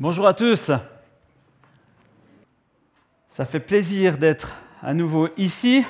Bonjour 0.00 0.26
à 0.26 0.32
tous. 0.32 0.70
Ça 3.28 3.44
fait 3.44 3.60
plaisir 3.60 4.16
d'être 4.16 4.56
à 4.82 4.94
nouveau 4.94 5.28
ici. 5.36 5.84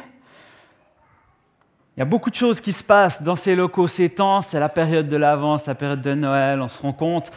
Il 1.97 2.01
y 2.01 2.03
a 2.03 2.05
beaucoup 2.05 2.31
de 2.31 2.35
choses 2.35 2.61
qui 2.61 2.73
se 2.73 2.83
passent 2.83 3.23
dans 3.23 3.37
ces 3.37 3.55
locaux 3.55 3.87
ces 3.87 4.09
temps. 4.09 4.43
C'est 4.43 4.59
la 4.59 4.69
période 4.69 5.07
de 5.07 5.17
l'Avent, 5.17 5.59
c'est 5.59 5.71
la 5.71 5.77
période 5.77 6.03
de 6.03 6.13
Noël, 6.15 6.61
on 6.61 6.67
se 6.67 6.83
rend 6.83 6.93
compte. 6.93 7.31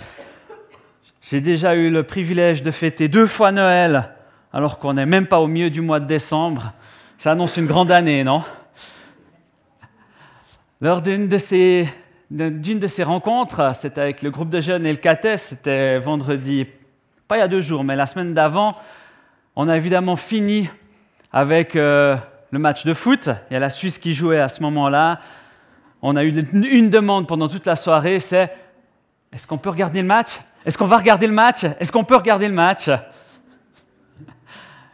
J'ai 1.21 1.41
déjà 1.41 1.75
eu 1.75 1.91
le 1.91 2.01
privilège 2.01 2.63
de 2.63 2.71
fêter 2.71 3.07
deux 3.07 3.27
fois 3.27 3.51
Noël 3.51 4.09
alors 4.51 4.79
qu'on 4.79 4.93
n'est 4.93 5.05
même 5.05 5.27
pas 5.27 5.41
au 5.41 5.47
milieu 5.47 5.69
du 5.69 5.81
mois 5.81 5.99
de 5.99 6.07
décembre. 6.07 6.73
Ça 7.19 7.33
annonce 7.33 7.55
une 7.57 7.67
grande 7.67 7.91
année, 7.91 8.23
non? 8.23 8.43
Lors 10.81 11.03
d'une 11.03 11.27
de 11.27 11.37
ces 11.37 11.87
d'une 12.33 12.79
de 12.79 12.87
ces 12.87 13.03
rencontres, 13.03 13.75
c'était 13.75 14.01
avec 14.01 14.23
le 14.23 14.31
groupe 14.31 14.49
de 14.49 14.59
jeunes 14.59 14.97
CATES, 14.97 15.37
c'était 15.37 15.99
vendredi, 15.99 16.65
pas 17.27 17.37
il 17.37 17.41
y 17.41 17.43
a 17.43 17.47
deux 17.47 17.61
jours, 17.61 17.83
mais 17.83 17.95
la 17.95 18.07
semaine 18.07 18.33
d'avant. 18.33 18.75
On 19.55 19.69
a 19.69 19.77
évidemment 19.77 20.15
fini 20.15 20.67
avec 21.31 21.75
euh, 21.75 22.17
le 22.49 22.57
match 22.57 22.85
de 22.85 22.95
foot. 22.95 23.29
Il 23.49 23.53
y 23.53 23.57
a 23.57 23.59
la 23.59 23.69
Suisse 23.69 23.99
qui 23.99 24.15
jouait 24.15 24.39
à 24.39 24.49
ce 24.49 24.63
moment-là. 24.63 25.19
On 26.01 26.15
a 26.15 26.23
eu 26.23 26.33
une 26.53 26.89
demande 26.89 27.27
pendant 27.27 27.47
toute 27.47 27.67
la 27.67 27.75
soirée, 27.75 28.19
c'est 28.19 28.51
est-ce 29.31 29.45
qu'on 29.45 29.59
peut 29.59 29.69
regarder 29.69 30.01
le 30.01 30.07
match? 30.07 30.39
Est-ce 30.65 30.75
qu'on 30.75 30.87
va 30.87 30.97
regarder 30.97 31.27
le 31.27 31.33
match? 31.33 31.65
Est-ce 31.79 31.91
qu'on 31.91 32.03
peut 32.03 32.15
regarder 32.15 32.47
le 32.47 32.53
match? 32.55 32.89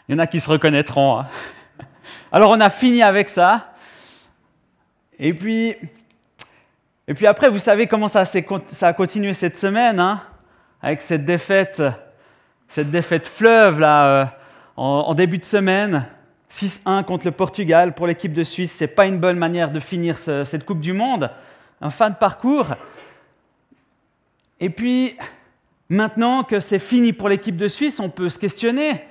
Il 0.07 0.11
y 0.11 0.15
en 0.15 0.19
a 0.19 0.27
qui 0.27 0.41
se 0.41 0.49
reconnaîtront. 0.49 1.19
Hein. 1.19 1.27
Alors 2.33 2.51
on 2.51 2.59
a 2.59 2.69
fini 2.69 3.01
avec 3.01 3.29
ça. 3.29 3.71
Et 5.17 5.33
puis, 5.33 5.75
et 7.09 7.15
puis 7.15 7.25
après, 7.25 7.49
vous 7.49 7.57
savez 7.57 7.87
comment 7.87 8.07
ça, 8.07 8.21
a 8.21 8.93
continué 8.93 9.33
cette 9.33 9.57
semaine, 9.57 9.99
hein, 9.99 10.21
avec 10.79 11.01
cette 11.01 11.25
défaite, 11.25 11.81
cette 12.67 12.91
défaite 12.91 13.25
fleuve 13.25 13.79
là, 13.79 14.05
euh, 14.05 14.25
en, 14.77 15.15
début 15.15 15.39
de 15.39 15.43
semaine, 15.43 16.07
6-1 16.51 17.03
contre 17.03 17.25
le 17.25 17.31
Portugal 17.31 17.95
pour 17.95 18.05
l'équipe 18.05 18.31
de 18.31 18.43
Suisse. 18.43 18.77
Ce 18.77 18.83
n'est 18.83 18.89
pas 18.89 19.07
une 19.07 19.17
bonne 19.17 19.39
manière 19.39 19.71
de 19.71 19.79
finir 19.79 20.19
cette 20.19 20.65
Coupe 20.65 20.81
du 20.81 20.93
Monde. 20.93 21.31
Un 21.81 21.89
fan 21.89 22.13
parcours. 22.13 22.67
Et 24.59 24.69
puis, 24.69 25.17
maintenant 25.89 26.43
que 26.43 26.59
c'est 26.59 26.77
fini 26.77 27.11
pour 27.11 27.27
l'équipe 27.27 27.57
de 27.57 27.67
Suisse, 27.67 27.99
on 27.99 28.11
peut 28.11 28.29
se 28.29 28.37
questionner. 28.37 29.03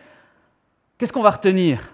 Qu'est-ce 0.99 1.13
qu'on 1.13 1.23
va 1.23 1.31
retenir? 1.31 1.91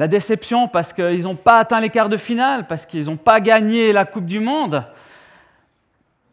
La 0.00 0.08
déception 0.08 0.66
parce 0.66 0.94
qu'ils 0.94 1.24
n'ont 1.24 1.36
pas 1.36 1.58
atteint 1.58 1.78
les 1.78 1.90
quarts 1.90 2.08
de 2.08 2.16
finale, 2.16 2.66
parce 2.66 2.86
qu'ils 2.86 3.04
n'ont 3.04 3.18
pas 3.18 3.38
gagné 3.38 3.92
la 3.92 4.06
Coupe 4.06 4.24
du 4.24 4.40
Monde. 4.40 4.82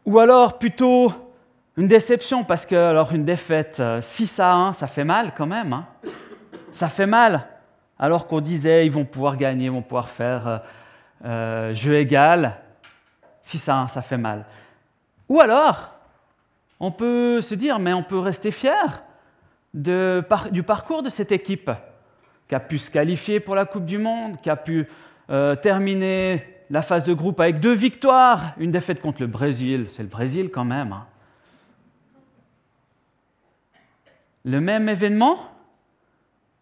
Ou 0.06 0.18
alors 0.18 0.58
plutôt 0.58 1.12
une 1.76 1.86
déception 1.86 2.44
parce 2.44 2.64
que 2.64 2.74
alors 2.74 3.12
une 3.12 3.26
défaite 3.26 3.82
6 4.00 4.40
euh, 4.40 4.42
à 4.42 4.54
1, 4.54 4.72
ça 4.72 4.86
fait 4.86 5.04
mal 5.04 5.34
quand 5.36 5.44
même. 5.44 5.74
Hein. 5.74 5.84
Ça 6.72 6.88
fait 6.88 7.04
mal. 7.04 7.46
Alors 7.98 8.26
qu'on 8.26 8.40
disait 8.40 8.86
ils 8.86 8.90
vont 8.90 9.04
pouvoir 9.04 9.36
gagner, 9.36 9.66
ils 9.66 9.70
vont 9.70 9.82
pouvoir 9.82 10.08
faire 10.08 10.48
euh, 10.48 10.58
euh, 11.26 11.74
jeu 11.74 11.98
égal. 11.98 12.56
6 13.42 13.68
à 13.68 13.76
1, 13.80 13.88
ça 13.88 14.00
fait 14.00 14.16
mal. 14.16 14.46
Ou 15.28 15.40
alors, 15.40 15.90
on 16.80 16.90
peut 16.90 17.42
se 17.42 17.54
dire, 17.54 17.78
mais 17.78 17.92
on 17.92 18.02
peut 18.02 18.18
rester 18.18 18.50
fier 18.50 19.02
du 19.74 20.62
parcours 20.62 21.02
de 21.02 21.10
cette 21.10 21.32
équipe 21.32 21.70
qui 22.48 22.54
a 22.54 22.60
pu 22.60 22.78
se 22.78 22.90
qualifier 22.90 23.40
pour 23.40 23.54
la 23.54 23.66
Coupe 23.66 23.84
du 23.84 23.98
Monde, 23.98 24.40
qui 24.40 24.50
a 24.50 24.56
pu 24.56 24.88
euh, 25.30 25.54
terminer 25.54 26.44
la 26.70 26.82
phase 26.82 27.04
de 27.04 27.12
groupe 27.12 27.40
avec 27.40 27.60
deux 27.60 27.74
victoires, 27.74 28.54
une 28.58 28.70
défaite 28.70 29.00
contre 29.00 29.20
le 29.20 29.26
Brésil, 29.26 29.86
c'est 29.90 30.02
le 30.02 30.08
Brésil 30.08 30.50
quand 30.50 30.64
même. 30.64 30.92
Hein. 30.92 31.06
Le 34.44 34.60
même 34.60 34.88
événement, 34.88 35.38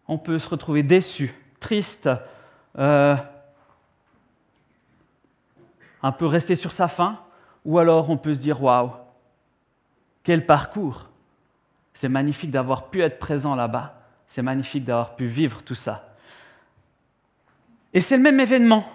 on 0.07 0.17
peut 0.17 0.39
se 0.39 0.49
retrouver 0.49 0.83
déçu, 0.83 1.33
triste, 1.59 2.09
euh, 2.77 3.15
un 6.03 6.11
peu 6.11 6.25
resté 6.25 6.55
sur 6.55 6.71
sa 6.71 6.87
faim, 6.87 7.19
ou 7.65 7.79
alors 7.79 8.09
on 8.09 8.17
peut 8.17 8.33
se 8.33 8.39
dire 8.39 8.61
waouh, 8.61 8.91
quel 10.23 10.45
parcours 10.45 11.09
C'est 11.93 12.09
magnifique 12.09 12.51
d'avoir 12.51 12.89
pu 12.89 13.01
être 13.01 13.19
présent 13.19 13.55
là-bas. 13.55 13.96
C'est 14.27 14.41
magnifique 14.41 14.85
d'avoir 14.85 15.15
pu 15.15 15.27
vivre 15.27 15.63
tout 15.63 15.75
ça. 15.75 16.15
Et 17.93 18.01
c'est 18.01 18.17
le 18.17 18.23
même 18.23 18.39
événement, 18.39 18.87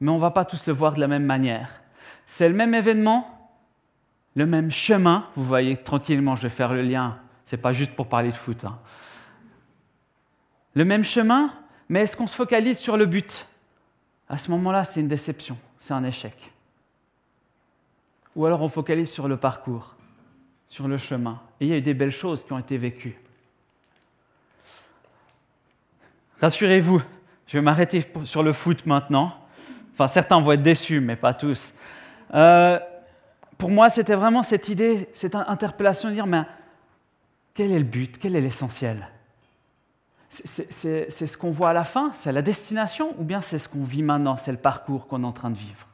mais 0.00 0.10
on 0.10 0.16
ne 0.16 0.20
va 0.20 0.30
pas 0.30 0.44
tous 0.44 0.66
le 0.66 0.72
voir 0.72 0.94
de 0.94 1.00
la 1.00 1.08
même 1.08 1.24
manière. 1.24 1.82
C'est 2.26 2.48
le 2.48 2.54
même 2.54 2.74
événement, 2.74 3.50
le 4.34 4.46
même 4.46 4.70
chemin. 4.70 5.26
Vous 5.34 5.44
voyez, 5.44 5.76
tranquillement, 5.76 6.36
je 6.36 6.42
vais 6.42 6.48
faire 6.50 6.72
le 6.72 6.82
lien. 6.82 7.18
Ce 7.44 7.56
n'est 7.56 7.62
pas 7.62 7.72
juste 7.72 7.92
pour 7.92 8.08
parler 8.08 8.30
de 8.30 8.36
foot. 8.36 8.64
Hein. 8.64 8.78
Le 10.74 10.84
même 10.84 11.04
chemin, 11.04 11.50
mais 11.88 12.02
est-ce 12.02 12.16
qu'on 12.16 12.26
se 12.26 12.34
focalise 12.34 12.78
sur 12.78 12.96
le 12.96 13.06
but? 13.06 13.48
À 14.28 14.36
ce 14.36 14.50
moment-là, 14.50 14.84
c'est 14.84 15.00
une 15.00 15.08
déception, 15.08 15.56
c'est 15.78 15.94
un 15.94 16.04
échec. 16.04 16.52
Ou 18.36 18.44
alors 18.44 18.60
on 18.60 18.68
focalise 18.68 19.10
sur 19.10 19.26
le 19.26 19.38
parcours, 19.38 19.96
sur 20.68 20.86
le 20.86 20.98
chemin. 20.98 21.40
Et 21.60 21.66
il 21.66 21.70
y 21.70 21.72
a 21.72 21.78
eu 21.78 21.82
des 21.82 21.94
belles 21.94 22.12
choses 22.12 22.44
qui 22.44 22.52
ont 22.52 22.58
été 22.58 22.76
vécues. 22.76 23.18
Rassurez-vous, 26.40 27.02
je 27.46 27.58
vais 27.58 27.62
m'arrêter 27.62 28.04
sur 28.24 28.42
le 28.42 28.52
foot 28.52 28.86
maintenant. 28.86 29.34
Enfin, 29.92 30.06
certains 30.06 30.40
vont 30.40 30.52
être 30.52 30.62
déçus, 30.62 31.00
mais 31.00 31.16
pas 31.16 31.34
tous. 31.34 31.74
Euh, 32.34 32.78
pour 33.56 33.70
moi, 33.70 33.90
c'était 33.90 34.14
vraiment 34.14 34.44
cette 34.44 34.68
idée, 34.68 35.08
cette 35.14 35.34
interpellation 35.34 36.08
de 36.08 36.14
dire, 36.14 36.26
mais 36.26 36.44
quel 37.54 37.72
est 37.72 37.78
le 37.78 37.84
but? 37.84 38.18
Quel 38.18 38.36
est 38.36 38.40
l'essentiel? 38.40 39.08
C'est 40.28 41.26
ce 41.26 41.36
qu'on 41.36 41.50
voit 41.50 41.70
à 41.70 41.72
la 41.72 41.84
fin? 41.84 42.12
C'est 42.14 42.30
la 42.30 42.42
destination? 42.42 43.14
Ou 43.18 43.24
bien 43.24 43.40
c'est 43.40 43.58
ce 43.58 43.68
qu'on 43.68 43.82
vit 43.82 44.02
maintenant? 44.02 44.36
C'est 44.36 44.52
le 44.52 44.58
parcours 44.58 45.08
qu'on 45.08 45.24
est 45.24 45.26
en 45.26 45.32
train 45.32 45.50
de 45.50 45.56
vivre? 45.56 45.88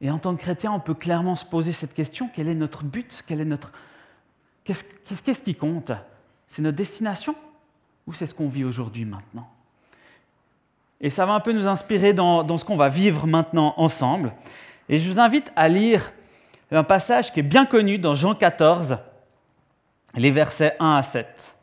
Et 0.00 0.10
en 0.10 0.18
tant 0.18 0.34
que 0.36 0.40
chrétien, 0.40 0.72
on 0.72 0.80
peut 0.80 0.94
clairement 0.94 1.36
se 1.36 1.44
poser 1.44 1.72
cette 1.72 1.92
question, 1.92 2.30
quel 2.32 2.48
est 2.48 2.54
notre 2.54 2.84
but? 2.84 3.22
Qu'est-ce 4.64 5.42
qui 5.42 5.54
compte? 5.54 5.92
C'est 6.46 6.62
notre 6.62 6.76
destination? 6.76 7.34
Ou 8.08 8.14
c'est 8.14 8.24
ce 8.24 8.34
qu'on 8.34 8.48
vit 8.48 8.64
aujourd'hui, 8.64 9.04
maintenant 9.04 9.46
Et 10.98 11.10
ça 11.10 11.26
va 11.26 11.34
un 11.34 11.40
peu 11.40 11.52
nous 11.52 11.68
inspirer 11.68 12.14
dans, 12.14 12.56
ce 12.56 12.64
qu'on 12.64 12.78
va 12.78 12.88
vivre 12.88 13.26
maintenant 13.26 13.74
ensemble. 13.76 14.32
Et 14.88 14.98
je 14.98 15.10
vous 15.10 15.20
invite 15.20 15.52
à 15.54 15.68
lire 15.68 16.10
un 16.70 16.84
passage 16.84 17.30
qui 17.34 17.40
est 17.40 17.42
bien 17.42 17.66
connu 17.66 17.98
dans 17.98 18.14
Jean 18.14 18.34
14, 18.34 18.96
les 20.14 20.30
versets 20.30 20.74
1 20.80 20.96
à 20.96 21.02
7. 21.02 21.54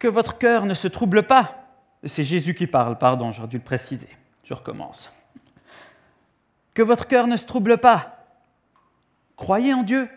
Que 0.00 0.08
votre 0.08 0.38
cœur 0.38 0.66
ne 0.66 0.74
se 0.74 0.88
trouble 0.88 1.22
pas. 1.22 1.64
C'est 2.02 2.24
Jésus 2.24 2.54
qui 2.54 2.66
parle, 2.66 2.98
pardon, 2.98 3.30
j'aurais 3.30 3.46
dû 3.46 3.58
le 3.58 3.62
préciser. 3.62 4.10
Je 4.42 4.52
recommence. 4.52 5.12
Que 6.74 6.82
votre 6.82 7.06
cœur 7.06 7.28
ne 7.28 7.36
se 7.36 7.46
trouble 7.46 7.78
pas. 7.78 8.26
Croyez 9.36 9.72
en 9.72 9.84
Dieu, 9.84 10.08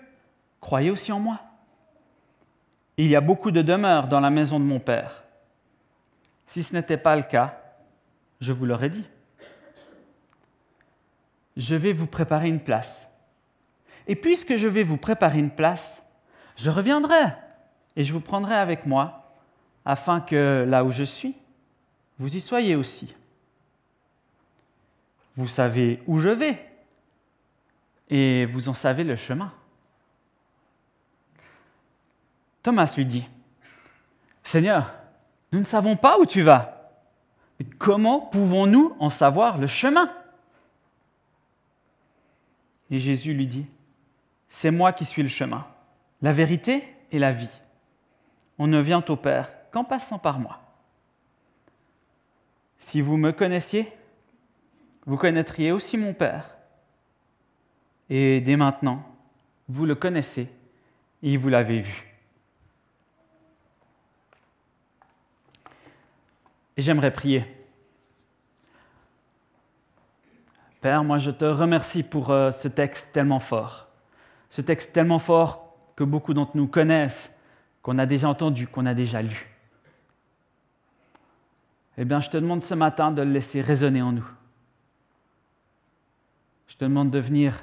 croyez 0.62 0.92
aussi 0.92 1.12
en 1.12 1.20
moi. 1.20 1.40
Il 2.98 3.08
y 3.08 3.16
a 3.16 3.22
beaucoup 3.22 3.52
de 3.52 3.62
demeures 3.62 4.08
dans 4.08 4.20
la 4.20 4.30
maison 4.30 4.60
de 4.60 4.66
mon 4.66 4.80
Père. 4.80 5.24
Si 6.48 6.64
ce 6.64 6.74
n'était 6.76 6.98
pas 6.98 7.16
le 7.16 7.24
cas, 7.24 7.62
je 8.42 8.52
vous 8.52 8.66
l'aurais 8.66 8.90
dit. 8.90 9.06
Je 11.56 11.76
vais 11.76 11.94
vous 11.94 12.08
préparer 12.08 12.50
une 12.50 12.60
place. 12.60 13.10
Et 14.08 14.16
puisque 14.16 14.56
je 14.56 14.68
vais 14.68 14.84
vous 14.84 14.98
préparer 14.98 15.40
une 15.40 15.52
place, 15.52 16.04
je 16.56 16.70
reviendrai 16.70 17.34
et 17.96 18.04
je 18.04 18.14
vous 18.14 18.22
prendrai 18.22 18.56
avec 18.56 18.86
moi, 18.86 19.34
afin 19.86 20.22
que 20.22 20.66
là 20.68 20.84
où 20.84 20.92
je 20.92 21.04
suis, 21.04 21.36
vous 22.18 22.36
y 22.36 22.42
soyez 22.42 22.76
aussi. 22.76 23.16
Vous 25.36 25.48
savez 25.48 26.02
où 26.06 26.20
je 26.20 26.30
vais 26.30 26.66
et 28.10 28.46
vous 28.46 28.70
en 28.70 28.74
savez 28.74 29.04
le 29.04 29.16
chemin. 29.16 29.54
Thomas 32.64 32.94
lui 32.98 33.06
dit, 33.06 33.28
Seigneur, 34.44 34.94
nous 35.52 35.60
ne 35.60 35.66
savons 35.66 35.96
pas 35.96 36.20
où 36.20 36.26
tu 36.26 36.42
vas. 36.42 36.94
comment 37.78 38.20
pouvons-nous 38.20 38.96
en 39.00 39.10
savoir 39.10 39.58
le 39.58 39.68
chemin? 39.68 40.12
Et 42.92 43.00
Jésus 43.00 43.34
lui 43.34 43.48
dit, 43.48 43.66
C'est 44.48 44.72
moi 44.72 44.94
qui 44.94 45.06
suis 45.06 45.22
le 45.22 45.30
chemin, 45.30 45.66
la 46.22 46.34
vérité 46.34 46.84
et 47.12 47.20
la 47.20 47.32
vie. 47.32 47.50
On 48.58 48.68
ne 48.68 48.80
vient 48.80 49.04
au 49.08 49.16
Père 49.16 49.50
qu'en 49.72 49.84
passant 49.84 50.20
par 50.20 50.40
moi. 50.40 50.60
Si 52.78 53.02
vous 53.02 53.18
me 53.18 53.32
connaissiez, 53.32 53.92
vous 55.06 55.18
connaîtriez 55.18 55.72
aussi 55.72 55.98
mon 55.98 56.14
Père. 56.14 56.56
Et 58.10 58.42
dès 58.42 58.56
maintenant, 58.56 59.04
vous 59.68 59.86
le 59.86 59.96
connaissez 59.96 60.50
et 61.22 61.38
vous 61.38 61.50
l'avez 61.50 61.82
vu. 61.82 62.09
Et 66.80 66.82
j'aimerais 66.82 67.12
prier. 67.12 67.44
Père, 70.80 71.04
moi 71.04 71.18
je 71.18 71.30
te 71.30 71.44
remercie 71.44 72.04
pour 72.04 72.30
euh, 72.30 72.52
ce 72.52 72.70
texte 72.70 73.10
tellement 73.12 73.42
fort. 73.42 73.90
Ce 74.50 74.62
texte 74.62 74.94
tellement 74.94 75.20
fort 75.20 75.76
que 75.98 76.06
beaucoup 76.06 76.34
d'entre 76.34 76.56
nous 76.56 76.68
connaissent, 76.68 77.34
qu'on 77.82 77.98
a 77.98 78.06
déjà 78.06 78.30
entendu, 78.30 78.66
qu'on 78.66 78.86
a 78.86 78.94
déjà 78.94 79.22
lu. 79.22 79.54
Eh 81.98 82.06
bien, 82.06 82.22
je 82.22 82.30
te 82.30 82.38
demande 82.38 82.62
ce 82.62 82.76
matin 82.76 83.12
de 83.12 83.24
le 83.24 83.32
laisser 83.34 83.60
résonner 83.60 84.02
en 84.02 84.14
nous. 84.14 84.30
Je 86.70 86.78
te 86.78 86.86
demande 86.86 87.12
de 87.12 87.20
venir, 87.20 87.62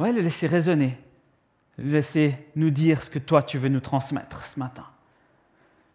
ouais, 0.00 0.10
le 0.10 0.22
laisser 0.22 0.48
résonner, 0.48 0.98
le 1.78 1.92
laisser 1.92 2.48
nous 2.56 2.70
dire 2.70 3.00
ce 3.00 3.10
que 3.10 3.20
toi 3.20 3.44
tu 3.44 3.58
veux 3.58 3.68
nous 3.68 3.78
transmettre 3.78 4.44
ce 4.44 4.58
matin. 4.58 4.86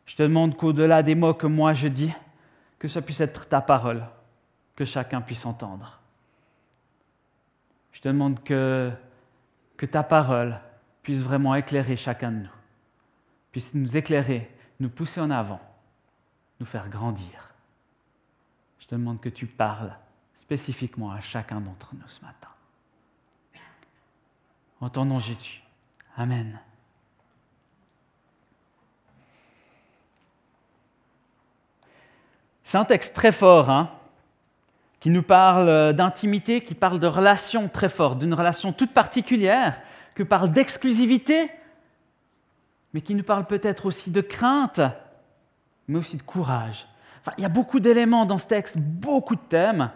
Je 0.07 0.15
te 0.15 0.23
demande 0.23 0.57
qu'au-delà 0.57 1.03
des 1.03 1.13
mots 1.13 1.33
que 1.33 1.45
moi 1.45 1.73
je 1.73 1.87
dis, 1.87 2.11
que 2.79 2.87
ça 2.87 3.01
puisse 3.01 3.19
être 3.19 3.47
ta 3.47 3.61
parole, 3.61 4.03
que 4.75 4.85
chacun 4.85 5.21
puisse 5.21 5.45
entendre. 5.45 5.99
Je 7.91 8.01
te 8.01 8.07
demande 8.07 8.41
que, 8.43 8.91
ta 9.91 10.03
parole 10.03 10.59
puisse 11.03 11.21
vraiment 11.21 11.55
éclairer 11.55 11.97
chacun 11.97 12.31
de 12.31 12.37
nous, 12.37 12.55
puisse 13.51 13.73
nous 13.73 13.97
éclairer, 13.97 14.49
nous 14.79 14.89
pousser 14.89 15.19
en 15.19 15.29
avant, 15.29 15.61
nous 16.59 16.65
faire 16.65 16.89
grandir. 16.89 17.53
Je 18.79 18.87
te 18.87 18.95
demande 18.95 19.19
que 19.19 19.29
tu 19.29 19.45
parles 19.45 19.93
spécifiquement 20.35 21.11
à 21.11 21.19
chacun 21.19 21.59
d'entre 21.59 21.93
nous 21.95 22.07
ce 22.07 22.21
matin. 22.21 22.49
En 24.79 24.89
ton 24.89 25.05
nom 25.05 25.19
Jésus. 25.19 25.63
Amen. 26.15 26.59
C'est 32.67 32.77
un 32.77 32.83
texte 32.83 33.13
très 33.13 33.31
fort, 33.31 33.69
hein, 33.69 33.89
qui 34.99 35.09
nous 35.09 35.23
parle 35.23 35.93
d'intimité, 35.93 36.59
qui 36.59 36.75
parle 36.75 36.99
de 36.99 37.07
relations 37.07 37.69
très 37.69 37.87
fortes, 37.87 38.19
d'une 38.19 38.33
relation 38.33 38.73
toute 38.73 38.93
particulière, 38.93 39.79
qui 40.17 40.25
parle 40.25 40.51
d'exclusivité, 40.51 41.49
mais 42.93 42.99
qui 42.99 43.15
nous 43.15 43.23
parle 43.23 43.45
peut-être 43.45 43.85
aussi 43.85 44.11
de 44.11 44.19
crainte, 44.19 44.81
mais 45.87 45.97
aussi 45.97 46.17
de 46.17 46.23
courage. 46.23 46.85
Enfin, 47.21 47.31
il 47.37 47.43
y 47.43 47.45
a 47.45 47.49
beaucoup 47.49 47.79
d'éléments 47.79 48.25
dans 48.25 48.37
ce 48.37 48.47
texte, 48.47 48.77
beaucoup 48.77 49.37
de 49.37 49.47
thèmes. 49.47 49.89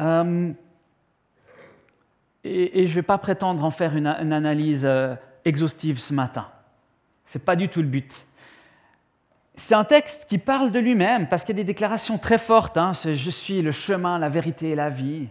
Euh, 0.00 0.52
et, 2.44 2.86
je 2.86 2.90
ne 2.90 2.94
vais 2.94 3.02
pas 3.02 3.18
prétendre 3.18 3.64
en 3.64 3.72
faire 3.72 3.96
une, 3.96 4.06
analyse 4.06 4.86
euh, 4.86 5.16
exhaustive 5.44 5.98
ce 5.98 6.14
matin. 6.14 6.46
Ce 7.26 7.38
n'est 7.38 7.44
pas 7.44 7.56
du 7.56 7.68
tout 7.68 7.82
le 7.82 7.88
but. 7.88 8.27
C'est 9.58 9.74
un 9.74 9.84
texte 9.84 10.26
qui 10.28 10.38
parle 10.38 10.70
de 10.70 10.78
lui-même 10.78 11.28
parce 11.28 11.42
qu'il 11.42 11.56
y 11.56 11.60
a 11.60 11.62
des 11.62 11.72
déclarations 11.72 12.16
très 12.16 12.38
fortes. 12.38 12.78
Hein, 12.78 12.92
je 12.92 13.30
suis 13.30 13.60
le 13.60 13.72
chemin, 13.72 14.18
la 14.18 14.28
vérité 14.28 14.70
et 14.70 14.74
la 14.76 14.88
vie. 14.88 15.28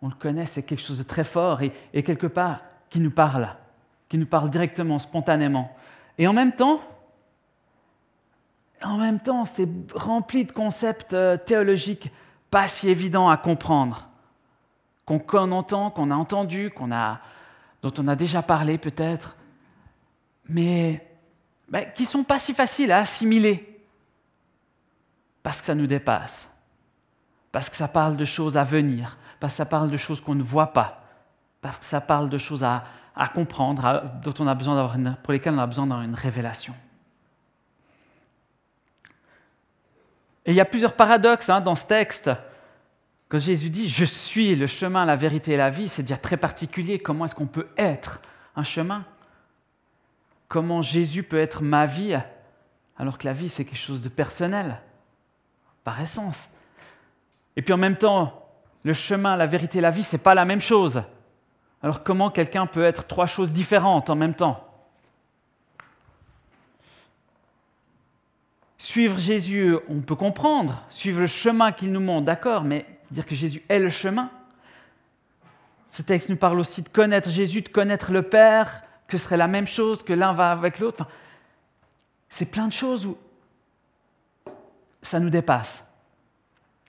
On 0.00 0.08
le 0.08 0.14
connaît, 0.14 0.46
c'est 0.46 0.62
quelque 0.62 0.80
chose 0.80 0.98
de 0.98 1.02
très 1.02 1.22
fort 1.22 1.60
et, 1.62 2.02
quelque 2.02 2.26
part 2.26 2.62
qui 2.88 2.98
nous 2.98 3.10
parle, 3.10 3.54
qui 4.08 4.16
nous 4.16 4.26
parle 4.26 4.48
directement, 4.48 4.98
spontanément. 4.98 5.70
Et 6.16 6.26
en 6.26 6.32
même 6.32 6.52
temps, 6.52 6.80
en 8.82 8.96
même 8.96 9.20
temps, 9.20 9.44
c'est 9.44 9.68
rempli 9.94 10.46
de 10.46 10.52
concepts 10.52 11.12
euh, 11.12 11.36
théologiques 11.36 12.10
pas 12.50 12.68
si 12.68 12.88
évidents 12.88 13.28
à 13.28 13.36
comprendre, 13.36 14.08
qu'on 15.04 15.52
entend, 15.52 15.90
qu'on 15.90 16.10
a 16.10 16.14
entendu, 16.14 16.70
qu'on 16.70 16.90
a, 16.90 17.20
dont 17.82 17.92
on 17.98 18.08
a 18.08 18.16
déjà 18.16 18.40
parlé 18.40 18.78
peut-être, 18.78 19.36
mais 20.48 21.06
ben, 21.68 21.84
qui 21.94 22.02
ne 22.02 22.08
sont 22.08 22.24
pas 22.24 22.38
si 22.38 22.54
faciles 22.54 22.92
à 22.92 22.98
assimiler, 22.98 23.82
parce 25.42 25.60
que 25.60 25.66
ça 25.66 25.74
nous 25.74 25.86
dépasse, 25.86 26.48
parce 27.52 27.68
que 27.68 27.76
ça 27.76 27.88
parle 27.88 28.16
de 28.16 28.24
choses 28.24 28.56
à 28.56 28.64
venir, 28.64 29.18
parce 29.40 29.54
que 29.54 29.58
ça 29.58 29.66
parle 29.66 29.90
de 29.90 29.96
choses 29.96 30.20
qu'on 30.20 30.34
ne 30.34 30.42
voit 30.42 30.72
pas, 30.72 31.04
parce 31.60 31.78
que 31.78 31.84
ça 31.84 32.00
parle 32.00 32.28
de 32.28 32.38
choses 32.38 32.64
à, 32.64 32.84
comprendre, 33.34 34.02
dont 34.22 34.34
on 34.40 34.46
a 34.46 34.54
besoin 34.54 34.84
pour 35.22 35.32
lesquelles 35.32 35.54
on 35.54 35.58
a 35.58 35.66
besoin 35.66 35.86
d'avoir 35.86 36.04
une 36.04 36.14
révélation. 36.14 36.74
Et 40.44 40.52
il 40.52 40.54
y 40.54 40.60
a 40.60 40.64
plusieurs 40.64 40.94
paradoxes 40.94 41.48
hein, 41.48 41.60
dans 41.60 41.74
ce 41.74 41.86
texte. 41.86 42.30
Quand 43.28 43.38
Jésus 43.38 43.70
dit 43.70 43.88
Je 43.88 44.04
suis 44.04 44.54
le 44.54 44.68
chemin, 44.68 45.04
la 45.04 45.16
vérité 45.16 45.52
et 45.52 45.56
la 45.56 45.70
vie, 45.70 45.88
c'est 45.88 46.02
déjà 46.02 46.16
très 46.16 46.36
particulier. 46.36 47.00
Comment 47.00 47.24
est-ce 47.24 47.34
qu'on 47.34 47.46
peut 47.46 47.68
être 47.76 48.20
un 48.54 48.62
chemin? 48.62 49.04
Comment 50.48 50.82
Jésus 50.82 51.22
peut 51.22 51.40
être 51.40 51.62
ma 51.62 51.86
vie 51.86 52.16
alors 52.98 53.18
que 53.18 53.26
la 53.26 53.32
vie, 53.32 53.48
c'est 53.48 53.64
quelque 53.64 53.78
chose 53.78 54.00
de 54.00 54.08
personnel, 54.08 54.80
par 55.84 56.00
essence. 56.00 56.48
Et 57.56 57.62
puis 57.62 57.72
en 57.74 57.78
même 57.78 57.96
temps, 57.96 58.48
le 58.84 58.92
chemin, 58.92 59.36
la 59.36 59.46
vérité 59.46 59.80
la 59.80 59.90
vie, 59.90 60.04
ce 60.04 60.16
n'est 60.16 60.22
pas 60.22 60.34
la 60.34 60.44
même 60.44 60.60
chose. 60.60 61.02
Alors 61.82 62.02
comment 62.02 62.30
quelqu'un 62.30 62.66
peut 62.66 62.84
être 62.84 63.06
trois 63.06 63.26
choses 63.26 63.52
différentes 63.52 64.08
en 64.08 64.14
même 64.14 64.34
temps? 64.34 64.62
Suivre 68.78 69.18
Jésus, 69.18 69.76
on 69.88 70.00
peut 70.00 70.14
comprendre. 70.14 70.82
Suivre 70.88 71.20
le 71.20 71.26
chemin 71.26 71.72
qu'il 71.72 71.92
nous 71.92 72.00
montre, 72.00 72.24
d'accord, 72.24 72.62
mais 72.62 72.86
dire 73.10 73.26
que 73.26 73.34
Jésus 73.34 73.62
est 73.68 73.78
le 73.78 73.90
chemin. 73.90 74.30
Ce 75.88 76.02
texte 76.02 76.30
nous 76.30 76.36
parle 76.36 76.60
aussi 76.60 76.82
de 76.82 76.88
connaître 76.88 77.30
Jésus, 77.30 77.62
de 77.62 77.68
connaître 77.68 78.12
le 78.12 78.22
Père, 78.22 78.82
que 79.06 79.16
ce 79.16 79.24
serait 79.24 79.36
la 79.36 79.46
même 79.46 79.66
chose, 79.66 80.02
que 80.02 80.12
l'un 80.12 80.32
va 80.32 80.50
avec 80.50 80.78
l'autre. 80.78 81.06
c'est 82.28 82.46
plein 82.46 82.66
de 82.66 82.72
choses 82.72 83.06
où 83.06 83.16
ça 85.02 85.20
nous 85.20 85.30
dépasse. 85.30 85.84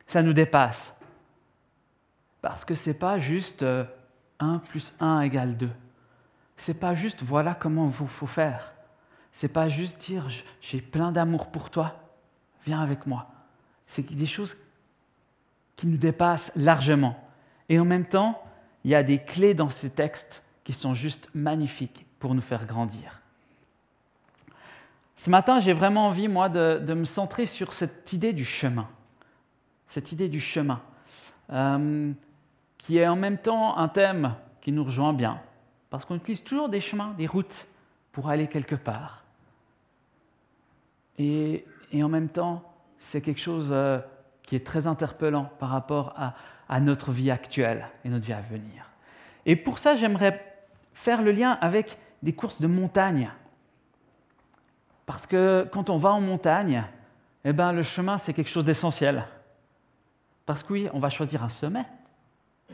Ça 0.07 0.23
nous 0.23 0.33
dépasse. 0.33 0.93
Parce 2.41 2.65
que 2.65 2.73
ce 2.73 2.89
n'est 2.89 2.95
pas 2.95 3.19
juste 3.19 3.61
1 3.61 3.65
euh, 3.65 4.57
plus 4.69 4.93
1 4.99 5.21
égale 5.21 5.57
2. 5.57 5.69
Ce 6.55 6.71
n'est 6.71 6.77
pas 6.77 6.95
juste 6.95 7.21
voilà 7.21 7.53
comment 7.53 7.87
il 7.87 8.07
faut 8.07 8.27
faire. 8.27 8.73
Ce 9.31 9.45
n'est 9.45 9.53
pas 9.53 9.69
juste 9.69 9.99
dire 9.99 10.27
j'ai 10.61 10.81
plein 10.81 11.11
d'amour 11.11 11.51
pour 11.51 11.69
toi, 11.69 11.99
viens 12.65 12.81
avec 12.81 13.05
moi. 13.05 13.27
C'est 13.85 14.01
des 14.01 14.25
choses 14.25 14.57
qui 15.75 15.85
nous 15.85 15.97
dépassent 15.97 16.51
largement. 16.55 17.15
Et 17.69 17.79
en 17.79 17.85
même 17.85 18.05
temps, 18.05 18.43
il 18.83 18.91
y 18.91 18.95
a 18.95 19.03
des 19.03 19.19
clés 19.19 19.53
dans 19.53 19.69
ces 19.69 19.91
textes 19.91 20.43
qui 20.63 20.73
sont 20.73 20.95
juste 20.95 21.29
magnifiques 21.35 22.06
pour 22.19 22.35
nous 22.35 22.41
faire 22.41 22.65
grandir. 22.65 23.21
Ce 25.15 25.29
matin, 25.29 25.59
j'ai 25.59 25.73
vraiment 25.73 26.07
envie, 26.07 26.27
moi, 26.27 26.47
de, 26.47 26.93
me 26.93 27.05
centrer 27.05 27.45
sur 27.47 27.73
cette 27.73 28.13
idée 28.13 28.33
du 28.33 28.45
chemin. 28.45 28.87
Cette 29.87 30.11
idée 30.11 30.29
du 30.29 30.39
chemin, 30.39 30.81
euh, 31.51 32.11
qui 32.77 32.97
est 32.97 33.07
en 33.07 33.15
même 33.15 33.37
temps 33.37 33.77
un 33.77 33.87
thème 33.87 34.35
qui 34.61 34.71
nous 34.71 34.83
rejoint 34.83 35.13
bien, 35.13 35.41
parce 35.89 36.05
qu'on 36.05 36.15
utilise 36.15 36.43
toujours 36.43 36.69
des 36.69 36.81
chemins, 36.81 37.13
des 37.17 37.25
routes 37.25 37.67
pour 38.11 38.29
aller 38.29 38.47
quelque 38.47 38.75
part. 38.75 39.23
Et, 41.17 41.65
en 41.95 42.09
même 42.09 42.29
temps, 42.29 42.63
c'est 42.99 43.21
quelque 43.21 43.41
chose 43.41 43.69
euh, 43.71 43.99
qui 44.43 44.55
est 44.55 44.65
très 44.65 44.85
interpellant 44.85 45.49
par 45.57 45.69
rapport 45.69 46.13
à, 46.15 46.35
à 46.69 46.79
notre 46.79 47.11
vie 47.11 47.31
actuelle 47.31 47.87
et 48.05 48.09
notre 48.09 48.25
vie 48.25 48.33
à 48.33 48.41
venir. 48.41 48.91
Et 49.45 49.55
pour 49.55 49.79
ça, 49.79 49.95
j'aimerais 49.95 50.43
faire 50.93 51.21
le 51.21 51.31
lien 51.31 51.57
avec 51.61 51.97
des 52.23 52.33
courses 52.33 52.61
de 52.61 52.67
montagne. 52.67 53.31
Parce 55.05 55.25
que 55.25 55.67
quand 55.71 55.89
on 55.89 55.97
va 55.97 56.11
en 56.11 56.21
montagne, 56.21 56.83
eh 57.45 57.53
ben, 57.53 57.71
le 57.71 57.83
chemin, 57.83 58.17
c'est 58.17 58.33
quelque 58.33 58.49
chose 58.49 58.65
d'essentiel. 58.65 59.25
Parce 60.45 60.63
que 60.63 60.73
oui, 60.73 60.89
on 60.93 60.99
va 60.99 61.09
choisir 61.09 61.43
un 61.43 61.49
sommet 61.49 61.85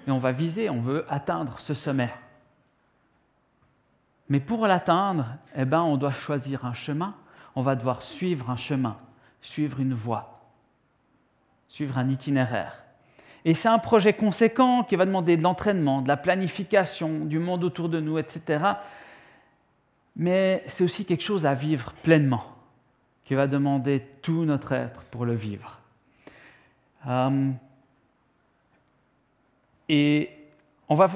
et 0.08 0.12
on 0.12 0.20
va 0.20 0.32
viser, 0.32 0.70
on 0.70 0.82
veut 0.82 1.06
atteindre 1.10 1.60
ce 1.60 1.74
sommet. 1.74 2.12
Mais 4.30 4.40
pour 4.40 4.66
l'atteindre, 4.68 5.38
eh 5.56 5.66
ben, 5.66 5.82
on 5.82 5.98
doit 5.98 6.12
choisir 6.12 6.66
un 6.66 6.74
chemin, 6.74 7.14
on 7.56 7.62
va 7.62 7.76
devoir 7.76 8.02
suivre 8.02 8.50
un 8.50 8.56
chemin, 8.56 8.98
suivre 9.42 9.80
une 9.80 9.94
voie, 9.94 10.42
suivre 11.68 11.98
un 11.98 12.10
itinéraire. 12.10 12.84
Et 13.46 13.54
c'est 13.54 13.68
un 13.68 13.80
projet 13.80 14.14
conséquent 14.14 14.84
qui 14.84 14.96
va 14.96 15.06
demander 15.06 15.36
de 15.36 15.44
l'entraînement, 15.44 16.02
de 16.02 16.08
la 16.08 16.18
planification, 16.18 17.26
du 17.26 17.40
monde 17.40 17.64
autour 17.64 17.90
de 17.90 18.00
nous, 18.00 18.18
etc. 18.18 18.64
Mais 20.16 20.64
c'est 20.68 20.84
aussi 20.84 21.06
quelque 21.06 21.24
chose 21.24 21.46
à 21.46 21.54
vivre 21.54 21.94
pleinement, 22.04 22.44
qui 23.26 23.34
va 23.34 23.48
demander 23.48 24.06
tout 24.22 24.46
notre 24.46 24.72
être 24.74 25.04
pour 25.06 25.26
le 25.26 25.34
vivre. 25.34 25.80
Euh, 27.08 27.52
et 29.90 30.30
on 30.88 30.96
va 30.96 31.10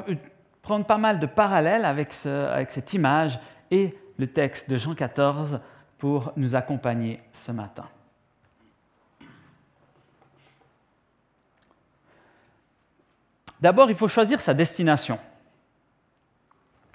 prendre 0.61 0.85
pas 0.85 0.97
mal 0.97 1.19
de 1.19 1.25
parallèles 1.25 1.85
avec, 1.85 2.13
avec 2.25 2.71
cette 2.71 2.93
image 2.93 3.39
et 3.71 3.95
le 4.17 4.27
texte 4.27 4.69
de 4.69 4.77
Jean 4.77 4.95
14 4.95 5.59
pour 5.97 6.31
nous 6.35 6.55
accompagner 6.55 7.19
ce 7.31 7.51
matin. 7.51 7.85
D'abord, 13.59 13.89
il 13.89 13.95
faut 13.95 14.07
choisir 14.07 14.39
sa 14.39 14.53
destination. 14.53 15.19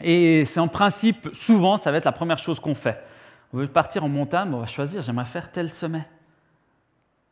Et 0.02 0.44
c'est 0.44 0.61
en 0.61 0.68
principe, 0.68 1.28
souvent, 1.32 1.76
ça 1.76 1.92
va 1.92 1.99
être 1.99 2.04
la 2.04 2.12
première 2.12 2.38
chose 2.38 2.59
qu'on 2.59 2.75
fait. 2.75 3.02
On 3.52 3.59
veut 3.59 3.68
partir 3.68 4.02
en 4.02 4.09
montagne, 4.09 4.52
on 4.52 4.59
va 4.59 4.66
choisir, 4.66 5.00
j'aimerais 5.02 5.26
faire 5.26 5.52
tel 5.52 5.73
sommet. 5.73 6.04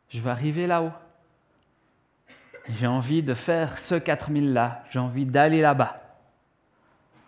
Je 0.09 0.21
veux 0.21 0.31
arriver 0.31 0.67
là-haut. 0.67 0.91
j'ai 2.69 2.87
envie 2.87 3.23
de 3.23 3.33
faire 3.33 3.77
ce 3.77 3.95
4000 3.95 4.53
là, 4.53 4.83
j'ai 4.89 4.99
envie 4.99 5.25
d'aller 5.25 5.61
là-bas. 5.61 6.01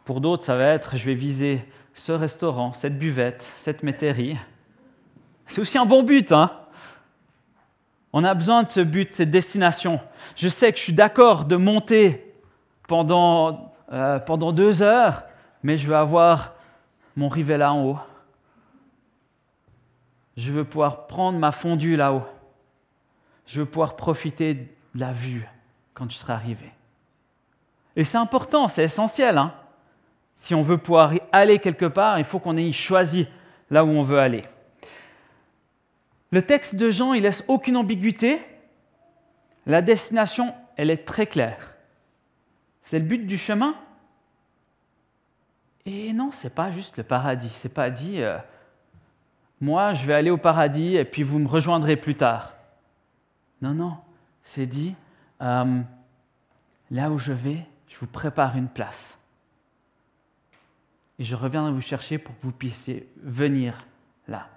Pour 0.06 0.22
d'autres, 0.22 0.44
ça 0.44 0.56
va 0.56 0.66
être, 0.66 0.96
je 0.96 1.06
vais 1.06 1.16
viser 1.16 1.66
ce 1.94 2.12
restaurant, 2.12 2.74
cette 2.74 2.98
buvette, 2.98 3.52
cette 3.56 3.84
métairie. 3.84 4.38
C'est 5.48 5.60
aussi 5.60 5.78
un 5.78 5.86
bon 5.86 6.04
but, 6.04 6.32
hein 6.32 6.52
On 8.14 8.24
a 8.24 8.34
besoin 8.34 8.64
de 8.64 8.70
ce 8.70 8.80
but, 8.80 9.12
cette 9.14 9.32
destination. 9.32 10.00
Je 10.36 10.48
sais 10.48 10.72
que 10.72 10.78
je 10.78 10.84
suis 10.84 10.94
d'accord 10.94 11.46
de 11.46 11.56
monter 11.56 12.34
pendant, 12.88 13.74
euh, 13.92 14.20
pendant 14.20 14.52
deux 14.52 14.82
heures, 14.84 15.24
mais 15.64 15.78
je 15.78 15.88
veux 15.88 15.96
avoir 15.96 16.54
mon 17.16 17.30
rivet 17.30 17.58
là 17.58 17.74
en 17.74 17.84
haut. 17.86 18.00
Je 20.36 20.52
veux 20.52 20.64
pouvoir 20.66 21.08
prendre 21.08 21.40
ma 21.40 21.52
fondue 21.52 21.96
là-haut. 21.96 22.26
Je 23.46 23.60
veux 23.60 23.66
pouvoir 23.66 23.96
profiter 23.96 24.54
de 24.56 24.68
la 24.96 25.14
vue 25.14 25.48
quand 25.94 26.12
je 26.12 26.18
serai 26.18 26.34
arrivé. 26.34 26.72
Et 27.96 28.04
c'est 28.04 28.18
important, 28.18 28.68
c'est 28.68 28.84
essentiel. 28.84 29.38
Hein 29.38 29.54
si 30.36 30.56
on 30.56 30.62
veut 30.62 30.78
pouvoir 30.78 31.14
aller 31.32 31.60
quelque 31.60 31.86
part, 31.86 32.20
il 32.20 32.26
faut 32.26 32.40
qu'on 32.40 32.58
ait 32.58 32.72
choisi 32.72 33.28
là 33.70 33.86
où 33.86 33.90
on 33.90 34.04
veut 34.04 34.20
aller. 34.20 34.44
Le 36.32 36.42
texte 36.42 36.76
de 36.76 36.90
Jean, 36.90 37.14
il 37.14 37.24
laisse 37.24 37.44
aucune 37.48 37.78
ambiguïté. 37.78 38.42
La 39.66 39.82
destination, 39.82 40.54
elle 40.76 40.90
est 40.90 41.06
très 41.06 41.28
claire. 41.28 41.76
C'est 42.84 43.00
le 43.00 43.06
but 43.06 43.26
du 43.28 43.38
chemin. 43.38 43.76
Et 45.86 46.14
non, 46.14 46.32
c'est 46.32 46.54
pas 46.54 46.72
juste 46.72 46.98
le 46.98 47.04
paradis. 47.04 47.50
C'est 47.50 47.70
pas 47.70 47.90
dit, 47.90 48.22
euh, 48.22 48.38
moi, 49.60 49.94
je 49.94 50.06
vais 50.06 50.14
aller 50.14 50.30
au 50.30 50.38
paradis 50.38 50.96
et 50.96 51.06
puis 51.06 51.24
vous 51.24 51.40
me 51.40 51.48
rejoindrez 51.48 51.96
plus 51.96 52.16
tard. 52.16 52.56
Non, 53.62 53.74
non, 53.74 53.98
c'est 54.44 54.66
dit, 54.66 54.96
euh, 55.42 55.82
là 56.92 57.10
où 57.10 57.18
je 57.18 57.34
vais, 57.34 57.66
je 57.88 57.98
vous 57.98 58.08
prépare 58.08 58.58
une 58.58 58.68
place 58.68 59.18
et 61.20 61.24
je 61.24 61.36
reviendrai 61.36 61.72
vous 61.72 61.82
chercher 61.82 62.18
pour 62.18 62.36
que 62.38 62.42
vous 62.44 62.52
puissiez 62.52 63.08
venir 63.22 63.86
là. 64.28 64.48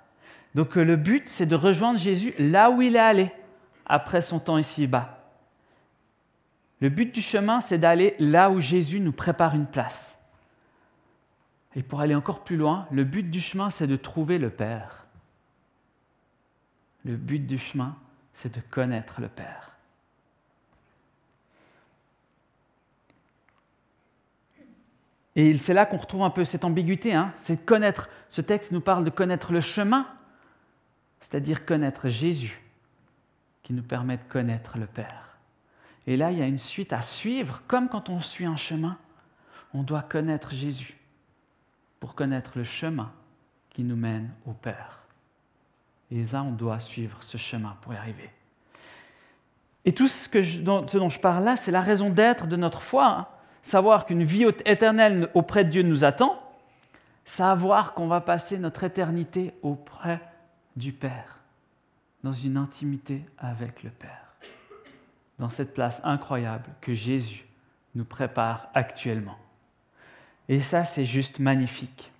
Donc 0.55 0.77
euh, 0.77 0.85
le 0.85 0.97
but, 0.97 1.29
c'est 1.29 1.47
de 1.47 1.55
rejoindre 1.55 1.99
Jésus 1.99 2.35
là 2.39 2.71
où 2.71 2.81
il 2.81 2.97
est 2.97 3.01
allé 3.01 3.31
après 3.85 4.21
son 4.21 4.39
temps 4.39 4.59
ici-bas. 4.59 5.19
Le 6.81 6.89
but 6.89 7.15
du 7.15 7.21
chemin, 7.21 7.61
c'est 7.61 7.79
d'aller 7.79 8.17
là 8.19 8.51
où 8.51 8.61
Jésus 8.61 9.01
nous 9.01 9.13
prépare 9.13 9.55
une 9.55 9.67
place. 9.67 10.16
Et 11.77 11.83
pour 11.83 12.01
aller 12.01 12.15
encore 12.15 12.43
plus 12.43 12.57
loin, 12.57 12.89
le 12.91 13.05
but 13.05 13.31
du 13.31 13.41
chemin, 13.41 13.69
c'est 13.69 13.87
de 13.87 13.97
trouver 13.97 14.39
le 14.39 14.49
Père. 14.49 15.05
Le 17.05 17.17
but 17.17 17.47
du 17.47 17.59
chemin, 17.59 17.95
c'est 18.33 18.53
de 18.53 18.61
connaître 18.71 19.21
le 19.21 19.29
Père. 19.29 19.77
Et 25.37 25.57
c'est 25.59 25.75
là 25.75 25.85
qu'on 25.85 25.99
retrouve 25.99 26.23
un 26.23 26.31
peu 26.31 26.47
cette 26.47 26.65
ambiguïté, 26.65 27.13
hein. 27.13 27.31
c'est 27.37 27.67
connaître, 27.67 28.09
ce 28.31 28.41
texte 28.41 28.73
nous 28.73 28.81
parle 28.81 29.05
de 29.05 29.11
connaître 29.11 29.53
le 29.53 29.61
chemin, 29.61 30.07
c'est-à-dire 31.21 31.67
connaître 31.67 32.09
Jésus, 32.09 32.59
qui 33.63 33.75
nous 33.75 33.83
permet 33.83 34.17
de 34.17 34.23
connaître 34.31 34.79
le 34.79 34.87
Père. 34.87 35.37
Et 36.07 36.17
là, 36.17 36.33
il 36.33 36.39
y 36.39 36.43
a 36.43 36.47
une 36.47 36.59
suite 36.59 36.95
à 36.95 37.03
suivre, 37.03 37.63
comme 37.67 37.91
quand 37.91 38.09
on 38.09 38.21
suit 38.21 38.47
un 38.47 38.57
chemin, 38.57 38.97
on 39.75 39.83
doit 39.83 40.01
connaître 40.01 40.55
Jésus 40.55 40.96
pour 42.01 42.15
connaître 42.15 42.53
le 42.57 42.65
chemin 42.65 43.13
qui 43.71 43.85
nous 43.85 43.97
mène 43.97 44.31
au 44.47 44.53
Père. 44.53 45.03
Et 46.11 46.25
là, 46.25 46.43
on 46.43 46.53
doit 46.53 46.81
suivre 46.81 47.23
ce 47.23 47.37
chemin 47.37 47.77
pour 47.83 47.93
y 47.93 47.97
arriver. 47.97 48.31
Et 49.85 49.93
tout 49.93 50.09
ce, 50.09 50.59
dont, 50.61 51.09
je 51.09 51.19
parle 51.19 51.45
là, 51.45 51.57
c'est 51.57 51.71
la 51.71 51.81
raison 51.81 52.11
d'être 52.11 52.47
de 52.47 52.57
notre 52.57 52.83
foi. 52.83 53.31
Savoir 53.63 54.07
qu'une 54.07 54.25
vie 54.25 54.47
éternelle 54.65 55.31
auprès 55.35 55.65
de 55.65 55.71
Dieu 55.71 55.83
nous 55.83 56.05
attend, 56.05 56.41
savoir 57.25 57.95
qu'on 57.95 58.07
va 58.07 58.21
passer 58.21 58.59
notre 58.59 58.85
éternité 58.85 59.55
auprès 59.63 60.21
du 60.77 60.93
Père, 60.93 61.41
dans 62.23 62.33
une 62.33 62.57
intimité 62.57 63.25
avec 63.39 63.83
le 63.83 63.91
Père, 63.91 64.35
dans 65.39 65.49
cette 65.49 65.75
place 65.75 66.01
incroyable 66.05 66.69
que 66.81 66.95
Jésus 66.95 67.47
nous 67.95 68.05
prépare 68.05 68.69
actuellement. 68.75 69.39
Et 70.49 70.61
ça, 70.61 70.85
c'est 70.85 71.05
juste 71.05 71.39
magnifique. 71.39 72.11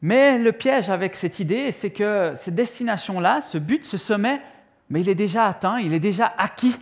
Mais 0.00 0.38
le 0.38 0.52
piège 0.52 0.90
avec 0.90 1.16
cette 1.16 1.40
idée, 1.40 1.72
c'est 1.72 1.90
que 1.90 2.32
cette 2.36 2.54
destination-là, 2.54 3.42
ce 3.42 3.58
but, 3.58 3.84
ce 3.84 3.96
sommet, 3.96 4.40
mais 4.90 5.00
il 5.00 5.08
est 5.08 5.14
déjà 5.14 5.46
atteint, 5.46 5.80
il 5.80 5.92
est 5.92 6.00
déjà 6.00 6.32
acquis 6.38 6.78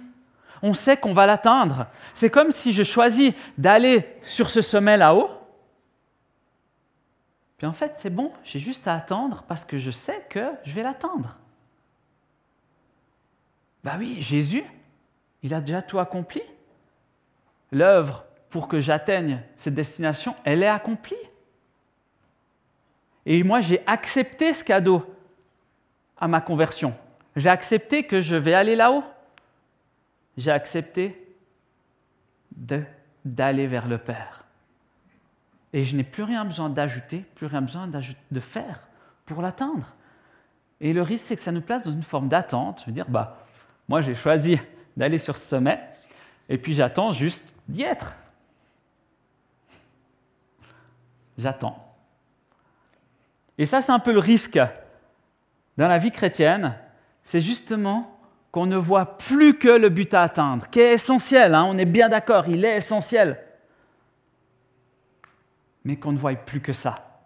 on 0.62 0.74
sait 0.74 0.96
qu'on 0.96 1.12
va 1.12 1.26
l'atteindre. 1.26 1.86
C'est 2.14 2.30
comme 2.30 2.50
si 2.50 2.72
je 2.72 2.82
choisis 2.82 3.32
d'aller 3.58 4.06
sur 4.22 4.50
ce 4.50 4.60
sommet 4.60 4.96
là-haut. 4.96 5.30
Puis 7.58 7.66
en 7.66 7.72
fait, 7.72 7.96
c'est 7.96 8.10
bon, 8.10 8.32
j'ai 8.44 8.58
juste 8.58 8.86
à 8.86 8.94
attendre 8.94 9.44
parce 9.48 9.64
que 9.64 9.78
je 9.78 9.90
sais 9.90 10.26
que 10.28 10.50
je 10.64 10.74
vais 10.74 10.82
l'atteindre. 10.82 11.38
Bah 13.82 13.94
oui, 13.98 14.20
Jésus, 14.20 14.64
il 15.42 15.54
a 15.54 15.60
déjà 15.60 15.80
tout 15.80 15.98
accompli. 15.98 16.42
L'œuvre 17.72 18.24
pour 18.50 18.68
que 18.68 18.80
j'atteigne 18.80 19.42
cette 19.56 19.74
destination, 19.74 20.34
elle 20.44 20.62
est 20.62 20.68
accomplie. 20.68 21.16
Et 23.26 23.42
moi, 23.42 23.60
j'ai 23.60 23.82
accepté 23.86 24.54
ce 24.54 24.62
cadeau 24.62 25.04
à 26.16 26.28
ma 26.28 26.40
conversion. 26.40 26.94
J'ai 27.34 27.50
accepté 27.50 28.04
que 28.04 28.20
je 28.20 28.36
vais 28.36 28.54
aller 28.54 28.76
là-haut 28.76 29.04
j'ai 30.36 30.50
accepté 30.50 31.34
d'aller 33.24 33.66
vers 33.66 33.88
le 33.88 33.98
Père. 33.98 34.44
Et 35.72 35.84
je 35.84 35.96
n'ai 35.96 36.04
plus 36.04 36.22
rien 36.22 36.44
besoin 36.44 36.70
d'ajouter, 36.70 37.24
plus 37.34 37.46
rien 37.46 37.62
besoin 37.62 37.88
de 37.88 38.40
faire 38.40 38.80
pour 39.24 39.42
l'atteindre. 39.42 39.94
Et 40.80 40.92
le 40.92 41.02
risque, 41.02 41.26
c'est 41.26 41.36
que 41.36 41.42
ça 41.42 41.52
nous 41.52 41.60
place 41.60 41.84
dans 41.84 41.92
une 41.92 42.02
forme 42.02 42.28
d'attente. 42.28 42.80
Je 42.80 42.86
veux 42.86 42.92
dire, 42.92 43.08
bah, 43.08 43.46
moi 43.88 44.00
j'ai 44.00 44.14
choisi 44.14 44.58
d'aller 44.96 45.18
sur 45.18 45.36
ce 45.36 45.44
sommet, 45.44 45.80
et 46.48 46.58
puis 46.58 46.74
j'attends 46.74 47.12
juste 47.12 47.54
d'y 47.68 47.82
être. 47.82 48.14
J'attends. 51.38 51.82
Et 53.58 53.64
ça, 53.64 53.82
c'est 53.82 53.92
un 53.92 53.98
peu 53.98 54.12
le 54.12 54.18
risque 54.18 54.60
dans 55.76 55.88
la 55.88 55.98
vie 55.98 56.10
chrétienne, 56.10 56.78
c'est 57.24 57.40
justement 57.40 58.18
qu'on 58.50 58.66
ne 58.66 58.76
voit 58.76 59.18
plus 59.18 59.58
que 59.58 59.68
le 59.68 59.88
but 59.88 60.14
à 60.14 60.22
atteindre, 60.22 60.70
qui 60.70 60.80
est 60.80 60.94
essentiel, 60.94 61.54
hein, 61.54 61.64
on 61.64 61.76
est 61.76 61.84
bien 61.84 62.08
d'accord, 62.08 62.48
il 62.48 62.64
est 62.64 62.78
essentiel, 62.78 63.42
mais 65.84 65.96
qu'on 65.96 66.12
ne 66.12 66.18
voit 66.18 66.34
plus 66.34 66.60
que 66.60 66.72
ça. 66.72 67.20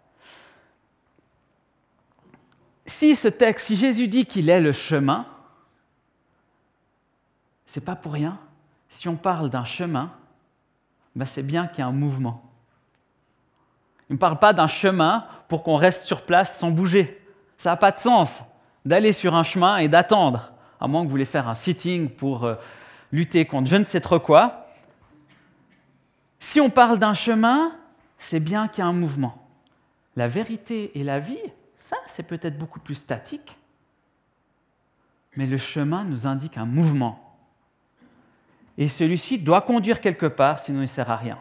Si 2.85 3.15
ce 3.15 3.29
texte, 3.29 3.67
si 3.67 3.77
Jésus 3.77 4.09
dit 4.09 4.25
qu'il 4.25 4.49
est 4.49 4.59
le 4.59 4.73
chemin, 4.73 5.25
c'est 7.65 7.83
pas 7.83 7.95
pour 7.95 8.11
rien. 8.11 8.37
Si 8.91 9.07
on 9.07 9.15
parle 9.15 9.49
d'un 9.49 9.63
chemin, 9.63 10.11
ben 11.15 11.23
c'est 11.23 11.43
bien 11.43 11.65
qu'il 11.65 11.77
y 11.77 11.81
ait 11.81 11.89
un 11.89 11.93
mouvement. 11.93 12.43
Il 14.09 14.13
ne 14.13 14.17
parle 14.17 14.37
pas 14.37 14.51
d'un 14.51 14.67
chemin 14.67 15.25
pour 15.47 15.63
qu'on 15.63 15.77
reste 15.77 16.05
sur 16.05 16.23
place 16.23 16.59
sans 16.59 16.71
bouger. 16.71 17.25
Ça 17.55 17.69
n'a 17.69 17.77
pas 17.77 17.91
de 17.91 17.99
sens 17.99 18.43
d'aller 18.83 19.13
sur 19.13 19.33
un 19.33 19.43
chemin 19.43 19.77
et 19.77 19.87
d'attendre 19.87 20.51
à 20.81 20.89
moins 20.89 21.01
que 21.01 21.05
vous 21.05 21.11
voulez 21.11 21.23
faire 21.23 21.47
un 21.47 21.55
sitting 21.55 22.09
pour 22.09 22.43
euh, 22.43 22.55
lutter 23.13 23.45
contre 23.45 23.69
je 23.69 23.77
ne 23.77 23.85
sais 23.85 24.01
trop 24.01 24.19
quoi. 24.19 24.67
Si 26.39 26.59
on 26.59 26.69
parle 26.69 26.99
d'un 26.99 27.13
chemin, 27.13 27.71
c'est 28.17 28.41
bien 28.41 28.67
qu'il 28.67 28.83
y 28.83 28.85
a 28.85 28.89
un 28.89 28.93
mouvement. 28.93 29.47
La 30.17 30.27
vérité 30.27 30.99
et 30.99 31.05
la 31.05 31.19
vie, 31.19 31.39
ça, 31.77 31.95
c'est 32.07 32.23
peut-être 32.23 32.57
beaucoup 32.57 32.81
plus 32.81 32.95
statique. 32.95 33.55
Mais 35.37 35.45
le 35.45 35.57
chemin 35.57 36.03
nous 36.03 36.27
indique 36.27 36.57
un 36.57 36.65
mouvement. 36.65 37.20
Et 38.81 38.89
celui-ci 38.89 39.37
doit 39.37 39.61
conduire 39.61 40.01
quelque 40.01 40.25
part, 40.25 40.57
sinon 40.57 40.79
il 40.79 40.85
ne 40.85 40.87
sert 40.87 41.11
à 41.11 41.15
rien. 41.15 41.37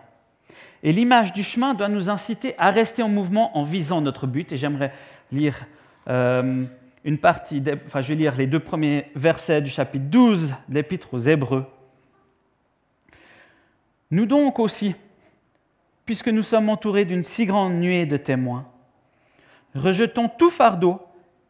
Et 0.83 0.93
l'image 0.93 1.33
du 1.33 1.43
chemin 1.43 1.73
doit 1.73 1.89
nous 1.89 2.11
inciter 2.11 2.55
à 2.59 2.71
rester 2.71 3.03
en 3.03 3.09
mouvement 3.09 3.57
en 3.57 3.63
visant 3.63 4.03
notre 4.03 4.27
but. 4.27 4.53
Et 4.53 4.59
j'aimerais 4.59 4.93
lire 5.33 5.57
euh, 6.09 6.67
une 7.03 7.17
partie, 7.17 7.63
enfin 7.87 8.03
lire 8.03 8.37
les 8.37 8.47
deux 8.47 8.61
premiers 8.61 9.07
versets 9.15 9.63
du 9.63 9.71
chapitre 9.71 10.05
12 10.11 10.55
de 10.69 10.75
l'Épître 10.75 11.15
aux 11.15 11.19
Hébreux. 11.19 11.65
Nous 14.11 14.27
donc 14.27 14.59
aussi, 14.59 14.95
puisque 16.05 16.29
nous 16.29 16.43
sommes 16.43 16.69
entourés 16.69 17.07
d'une 17.07 17.25
si 17.25 17.47
grande 17.47 17.73
nuée 17.73 18.05
de 18.05 18.19
témoins, 18.19 18.67
rejetons 19.75 20.29
tout 20.29 20.51
fardeau 20.51 21.01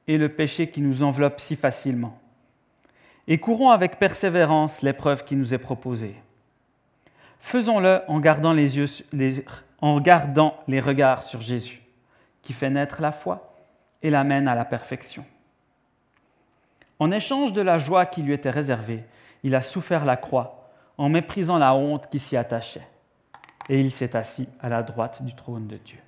et 0.07 0.19
le 0.19 0.29
péché 0.29 0.71
qui 0.71 0.83
nous 0.83 1.03
enveloppe 1.03 1.41
si 1.41 1.57
facilement, 1.57 2.17
et 3.29 3.39
courons 3.39 3.71
avec 3.71 3.99
persévérance 3.99 4.83
l'épreuve 4.83 5.25
qui 5.25 5.37
nous 5.37 5.55
est 5.55 5.59
proposée. 5.59 6.17
Faisons-le 7.41 8.03
en 8.09 8.21
gardant 8.21 8.53
les 8.53 8.77
yeux, 8.77 8.87
en 9.81 10.01
gardant 10.01 10.57
les 10.69 10.81
regards 10.81 11.23
sur 11.23 11.41
Jésus, 11.41 11.83
qui 12.43 12.53
fait 12.53 12.71
naître 12.71 13.01
la 13.01 13.13
foi 13.13 13.55
et 14.03 14.11
l'amène 14.11 14.49
à 14.49 14.55
la 14.55 14.65
perfection. 14.65 15.25
En 16.99 17.11
échange 17.11 17.53
de 17.53 17.63
la 17.63 17.79
joie 17.79 18.07
qui 18.07 18.23
lui 18.23 18.35
était 18.35 18.51
réservée, 18.51 19.05
il 19.43 19.55
a 19.55 19.63
souffert 19.63 20.05
la 20.05 20.17
croix 20.17 20.71
en 20.99 21.09
méprisant 21.09 21.57
la 21.57 21.75
honte 21.75 22.09
qui 22.11 22.19
s'y 22.19 22.37
attachait. 22.37 22.87
Et 23.71 23.81
il 23.81 23.91
s'est 23.91 24.15
assis 24.17 24.49
à 24.61 24.69
la 24.69 24.83
droite 24.83 25.23
du 25.23 25.35
trône 25.35 25.67
de 25.67 25.79
Dieu. 25.79 25.99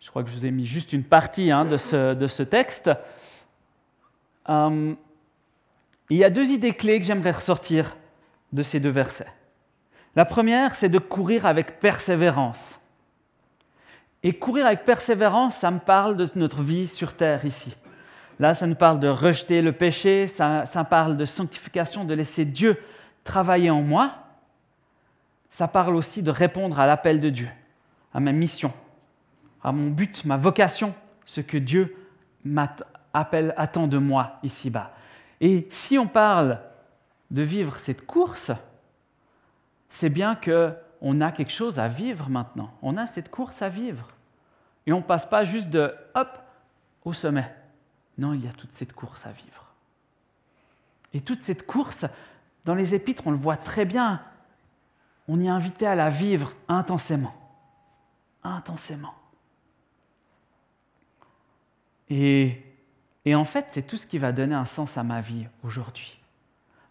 Je 0.00 0.08
crois 0.08 0.22
que 0.22 0.30
je 0.30 0.34
vous 0.34 0.46
ai 0.46 0.50
mis 0.50 0.66
juste 0.66 0.92
une 0.92 1.04
partie 1.04 1.50
hein, 1.50 1.64
de, 1.64 1.76
ce, 1.76 2.42
texte. 2.42 2.90
Hum, 4.46 4.96
il 6.10 6.16
y 6.18 6.24
a 6.24 6.30
deux 6.30 6.50
idées 6.50 6.74
clés 6.74 7.00
que 7.00 7.06
j'aimerais 7.06 7.30
ressortir 7.30 7.96
de 8.52 8.62
ces 8.62 8.80
deux 8.80 8.90
versets. 8.90 9.32
La 10.16 10.24
première, 10.24 10.74
c'est 10.74 10.88
de 10.88 10.98
courir 10.98 11.46
avec 11.46 11.80
persévérance. 11.80 12.78
Et 14.22 14.32
courir 14.32 14.66
avec 14.66 14.84
persévérance, 14.84 15.56
ça 15.56 15.70
me 15.70 15.80
parle 15.80 16.16
de 16.16 16.28
notre 16.36 16.62
vie 16.62 16.86
sur 16.86 17.14
terre 17.14 17.44
ici. 17.44 17.76
Là, 18.38 18.54
ça 18.54 18.66
nous 18.66 18.74
parle 18.74 19.00
de 19.00 19.08
rejeter 19.08 19.62
le 19.62 19.72
péché, 19.72 20.26
ça, 20.26 20.66
ça 20.66 20.84
parle 20.84 21.16
de 21.16 21.24
sanctification, 21.24 22.04
de 22.04 22.14
laisser 22.14 22.44
Dieu 22.44 22.80
travailler 23.22 23.70
en 23.70 23.82
moi. 23.82 24.12
Ça 25.50 25.68
parle 25.68 25.94
aussi 25.94 26.22
de 26.22 26.30
répondre 26.30 26.80
à 26.80 26.86
l'appel 26.86 27.20
de 27.20 27.30
Dieu, 27.30 27.48
à 28.12 28.20
ma 28.20 28.32
mission, 28.32 28.72
à 29.62 29.72
mon 29.72 29.90
but, 29.90 30.24
ma 30.24 30.36
vocation, 30.36 30.94
ce 31.26 31.40
que 31.40 31.56
Dieu 31.56 31.96
m'appelle, 32.44 33.54
attend 33.56 33.86
de 33.86 33.98
moi 33.98 34.38
ici-bas. 34.42 34.92
Et 35.40 35.66
si 35.70 35.98
on 35.98 36.06
parle 36.06 36.60
de 37.30 37.42
vivre 37.42 37.76
cette 37.76 38.06
course, 38.06 38.52
c'est 39.88 40.10
bien 40.10 40.34
qu'on 40.34 41.20
a 41.20 41.32
quelque 41.32 41.52
chose 41.52 41.78
à 41.78 41.88
vivre 41.88 42.28
maintenant. 42.28 42.72
On 42.82 42.96
a 42.96 43.06
cette 43.06 43.30
course 43.30 43.62
à 43.62 43.68
vivre. 43.68 44.08
Et 44.86 44.92
on 44.92 44.98
ne 44.98 45.02
passe 45.02 45.26
pas 45.26 45.44
juste 45.44 45.70
de 45.70 45.94
hop 46.14 46.38
au 47.04 47.12
sommet. 47.12 47.54
Non, 48.18 48.32
il 48.32 48.44
y 48.44 48.48
a 48.48 48.52
toute 48.52 48.72
cette 48.72 48.92
course 48.92 49.26
à 49.26 49.30
vivre. 49.30 49.72
Et 51.12 51.20
toute 51.20 51.42
cette 51.42 51.66
course, 51.66 52.06
dans 52.64 52.74
les 52.74 52.94
épîtres, 52.94 53.26
on 53.26 53.30
le 53.30 53.36
voit 53.36 53.56
très 53.56 53.84
bien. 53.84 54.20
On 55.28 55.40
y 55.40 55.46
est 55.46 55.50
invité 55.50 55.86
à 55.86 55.94
la 55.94 56.10
vivre 56.10 56.52
intensément. 56.68 57.34
Intensément. 58.42 59.14
Et, 62.10 62.62
et 63.24 63.34
en 63.34 63.44
fait, 63.44 63.66
c'est 63.68 63.86
tout 63.86 63.96
ce 63.96 64.06
qui 64.06 64.18
va 64.18 64.32
donner 64.32 64.54
un 64.54 64.64
sens 64.64 64.98
à 64.98 65.02
ma 65.02 65.20
vie 65.20 65.46
aujourd'hui. 65.62 66.18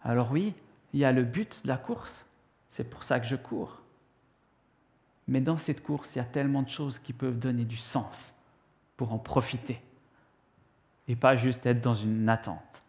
Alors 0.02 0.30
oui, 0.32 0.54
il 0.92 1.00
y 1.00 1.04
a 1.04 1.12
le 1.12 1.22
but 1.22 1.62
de 1.62 1.68
la 1.68 1.76
course. 1.76 2.24
C'est 2.70 2.88
pour 2.88 3.04
ça 3.04 3.20
que 3.20 3.26
je 3.26 3.36
cours. 3.36 3.80
Mais 5.28 5.40
dans 5.40 5.56
cette 5.56 5.82
course, 5.82 6.14
il 6.14 6.18
y 6.18 6.20
a 6.20 6.24
tellement 6.24 6.62
de 6.62 6.68
choses 6.68 6.98
qui 6.98 7.12
peuvent 7.12 7.38
donner 7.38 7.64
du 7.64 7.76
sens 7.76 8.34
pour 8.96 9.12
en 9.12 9.18
profiter 9.18 9.80
et 11.08 11.16
pas 11.16 11.36
juste 11.36 11.64
être 11.66 11.80
dans 11.80 11.94
une 11.94 12.28
attente. 12.28 12.82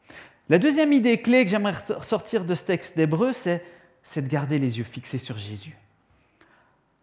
La 0.49 0.59
deuxième 0.59 0.93
idée 0.93 1.21
clé 1.21 1.43
que 1.43 1.51
j'aimerais 1.51 1.75
sortir 2.01 2.45
de 2.45 2.53
ce 2.53 2.63
texte 2.63 2.95
d'Hébreu, 2.95 3.33
c'est, 3.33 3.63
de 4.15 4.27
garder 4.27 4.59
les 4.59 4.77
yeux 4.77 4.83
fixés 4.83 5.17
sur 5.17 5.37
Jésus. 5.37 5.75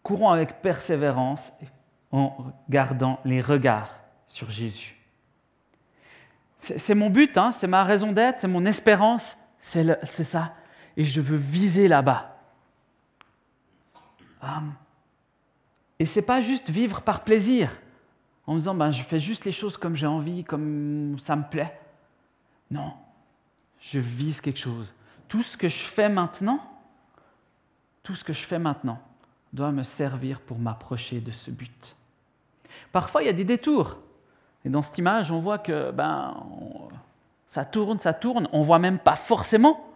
Courons 0.03 0.31
avec 0.31 0.63
persévérance 0.63 1.53
en 2.13 2.53
gardant 2.69 3.21
les 3.25 3.41
regards 3.41 4.01
sur 4.27 4.51
Jésus. 4.51 5.02
C'est, 6.63 6.95
mon 6.95 7.11
but, 7.11 7.37
hein, 7.37 7.51
c'est 7.51 7.67
ma 7.67 7.83
raison 7.83 8.13
d'être, 8.13 8.39
c'est 8.39 8.47
mon 8.47 8.65
espérance, 8.67 9.37
c'est, 9.59 9.85
ça. 10.05 10.55
Et 10.97 11.03
je 11.03 11.21
veux 11.21 11.37
viser 11.37 11.89
là-bas. 11.89 12.39
Hum. 14.41 14.73
Et 15.99 16.07
c'est 16.07 16.23
pas 16.23 16.41
juste 16.41 16.71
vivre 16.71 17.01
par 17.01 17.25
plaisir, 17.25 17.77
en 18.47 18.55
me 18.55 18.59
disant 18.61 18.77
ben, 18.77 18.93
je 18.93 19.03
fais 19.03 19.19
juste 19.19 19.45
les 19.45 19.51
choses 19.51 19.77
comme 19.77 19.97
j'ai 19.97 20.07
envie, 20.07 20.45
comme 20.45 21.17
ça 21.19 21.35
me 21.35 21.43
plaît. 21.43 21.81
Non, 22.71 22.93
je 23.81 23.99
vise 23.99 24.41
quelque 24.41 24.61
chose. 24.61 24.95
Tout 25.27 25.43
ce 25.43 25.57
que 25.57 25.69
je 25.69 25.83
fais 25.83 26.09
maintenant, 26.09 26.61
tout 28.05 28.15
ce 28.15 28.23
que 28.23 28.33
je 28.33 28.43
fais 28.45 28.61
maintenant 28.61 29.01
doit 29.53 29.73
me 29.73 29.83
servir 29.83 30.41
pour 30.41 30.61
m'approcher 30.61 31.21
de 31.21 31.33
ce 31.33 31.51
but. 31.51 31.97
Parfois, 32.93 33.25
il 33.25 33.27
y 33.27 33.31
a 33.31 33.33
des 33.33 33.45
détours. 33.45 33.99
Et 34.65 34.71
dans 34.71 34.83
cette 34.83 34.99
image, 34.99 35.33
on 35.33 35.39
voit 35.39 35.59
que 35.59 35.91
ben, 35.91 36.37
ça 37.49 37.65
tourne, 37.65 37.99
ça 37.99 38.15
tourne. 38.15 38.49
On 38.53 38.61
ne 38.61 38.65
voit 38.65 38.79
même 38.79 38.99
pas 38.99 39.17
forcément 39.17 39.89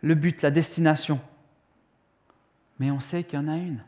le 0.00 0.14
but, 0.14 0.42
la 0.42 0.50
destination. 0.50 1.20
Mais 2.78 2.90
on 2.90 3.00
sait 3.00 3.24
qu'il 3.24 3.38
y 3.38 3.42
en 3.42 3.48
a 3.48 3.56
une 3.56 3.82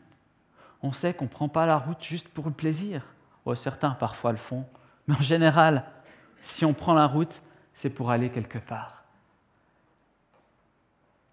on 0.85 0.93
sait 0.93 1.13
qu'on 1.13 1.25
ne 1.25 1.29
prend 1.29 1.49
pas 1.49 1.65
la 1.65 1.77
route 1.77 2.03
juste 2.03 2.29
pour 2.29 2.45
le 2.45 2.53
plaisir. 2.53 3.03
certains 3.55 3.91
parfois 3.91 4.31
le 4.31 4.37
font, 4.37 4.65
mais 5.07 5.15
en 5.15 5.21
général, 5.21 5.85
si 6.41 6.63
on 6.63 6.73
prend 6.73 6.93
la 6.93 7.07
route, 7.07 7.41
c'est 7.73 7.89
pour 7.89 8.11
aller 8.11 8.29
quelque 8.29 8.59
part. 8.59 9.03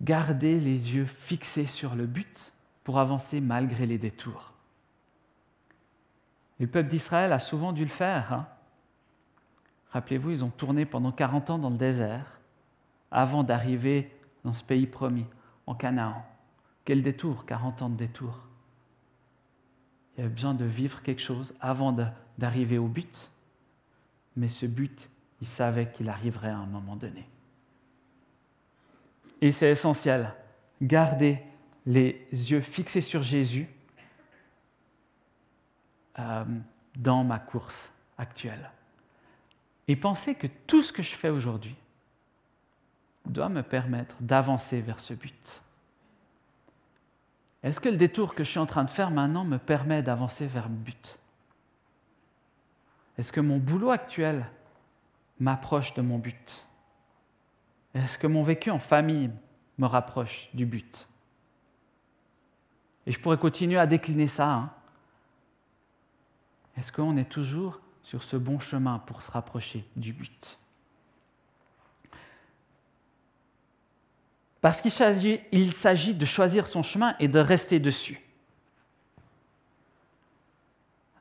Gardez 0.01 0.59
les 0.59 0.95
yeux 0.95 1.05
fixés 1.05 1.67
sur 1.67 1.95
le 1.95 2.07
but 2.07 2.53
pour 2.83 2.99
avancer 2.99 3.41
malgré 3.41 3.87
les 3.87 3.99
détours. 3.99 4.53
le 6.59 6.67
peuple 6.67 6.89
d'Israël 6.89 7.33
a 7.33 7.39
souvent 7.39 7.73
dû 7.73 7.85
le 7.85 7.91
faire. 7.91 8.33
Hein. 8.33 8.47
Rappelez-vous, 9.93 10.31
ils 10.31 10.45
ont 10.45 10.51
tourné 10.51 10.87
pendant 10.87 11.13
40 11.13 11.51
ans 11.51 11.59
dans 11.59 11.71
le 11.71 11.77
désert 11.77 12.41
avant 13.11 13.45
d'arriver 13.45 14.11
dans 14.45 14.53
ce 14.53 14.65
pays 14.65 14.87
promis, 14.87 15.27
en 15.67 15.75
Canaan. 15.75 16.25
Quel 16.85 17.03
détour, 17.03 17.45
40 17.45 17.83
ans 17.83 17.89
de 17.91 17.97
détour. 17.97 18.41
Il 20.17 20.21
y 20.21 20.25
avait 20.25 20.33
besoin 20.33 20.55
de 20.55 20.65
vivre 20.65 21.03
quelque 21.03 21.21
chose 21.21 21.55
avant 21.61 21.95
d'arriver 22.39 22.79
au 22.79 22.89
but. 22.89 23.31
Mais 24.37 24.49
ce 24.49 24.67
but, 24.67 25.11
il 25.41 25.47
savait 25.47 25.91
qu'il 25.91 26.09
arriverait 26.09 26.51
à 26.51 26.57
un 26.57 26.67
moment 26.67 26.97
donné. 26.97 27.29
Et 29.41 29.53
c'est 29.53 29.71
essentiel. 29.71 30.33
Garder 30.81 31.43
les 31.85 32.27
yeux 32.31 32.61
fixés 32.61 33.01
sur 33.01 33.23
Jésus 33.23 33.69
euh, 36.19 36.45
dans 36.97 37.25
ma 37.25 37.39
course 37.39 37.91
actuelle. 38.17 38.71
Et 39.89 39.97
penser 39.97 40.35
que 40.35 40.47
tout 40.67 40.83
ce 40.83 40.93
que 40.93 41.03
je 41.03 41.15
fais 41.15 41.29
aujourd'hui 41.29 41.77
doit 43.27 43.49
me 43.49 43.63
permettre 43.63 44.17
d'avancer 44.21 44.81
vers 44.81 45.01
ce 45.01 45.15
but. 45.15 45.63
Est-ce 47.63 47.81
que 47.81 47.89
le 47.89 47.97
détour 47.97 48.35
que 48.35 48.43
je 48.43 48.51
suis 48.51 48.59
en 48.59 48.67
train 48.67 48.85
de 48.85 48.91
faire 48.91 49.11
maintenant 49.11 49.45
me 49.45 49.59
permet 49.59 50.03
d'avancer 50.03 50.47
vers 50.47 50.69
le 50.69 50.75
but? 50.75 51.19
Est-ce 53.19 53.33
que 53.33 53.41
mon 53.41 53.59
boulot 53.59 53.91
actuel 53.91 54.47
m'approche 55.39 55.95
de 55.95 56.03
mon 56.03 56.19
but? 56.19 56.67
Est-ce 57.95 58.19
que 58.19 58.27
mon 58.27 58.43
vécu 58.43 58.71
en 58.71 58.79
famille 58.79 59.31
me 59.79 59.87
rapproche 59.87 60.49
du 60.55 60.67
but? 60.67 61.09
Et 63.07 63.13
je 63.13 63.21
pourrais 63.21 63.39
continuer 63.39 63.79
à 63.79 63.87
décliner 63.87 64.29
ça. 64.29 64.51
Hein. 64.51 64.71
Est-ce 66.77 66.91
qu'on 66.91 67.17
est 67.17 67.29
toujours 67.29 67.81
sur 68.03 68.23
ce 68.23 68.37
bon 68.37 68.59
chemin 68.59 68.99
pour 69.01 69.23
se 69.23 69.31
rapprocher 69.31 69.85
du 69.97 70.13
but 70.13 70.59
Parce 74.63 74.81
qu'il 74.81 74.93
s'agit, 74.93 76.15
de 76.15 76.25
choisir 76.25 76.69
son 76.69 76.85
chemin 76.85 77.17
et 77.19 77.27
de 77.27 77.41
rester 77.41 77.81
dessus. 77.81 78.23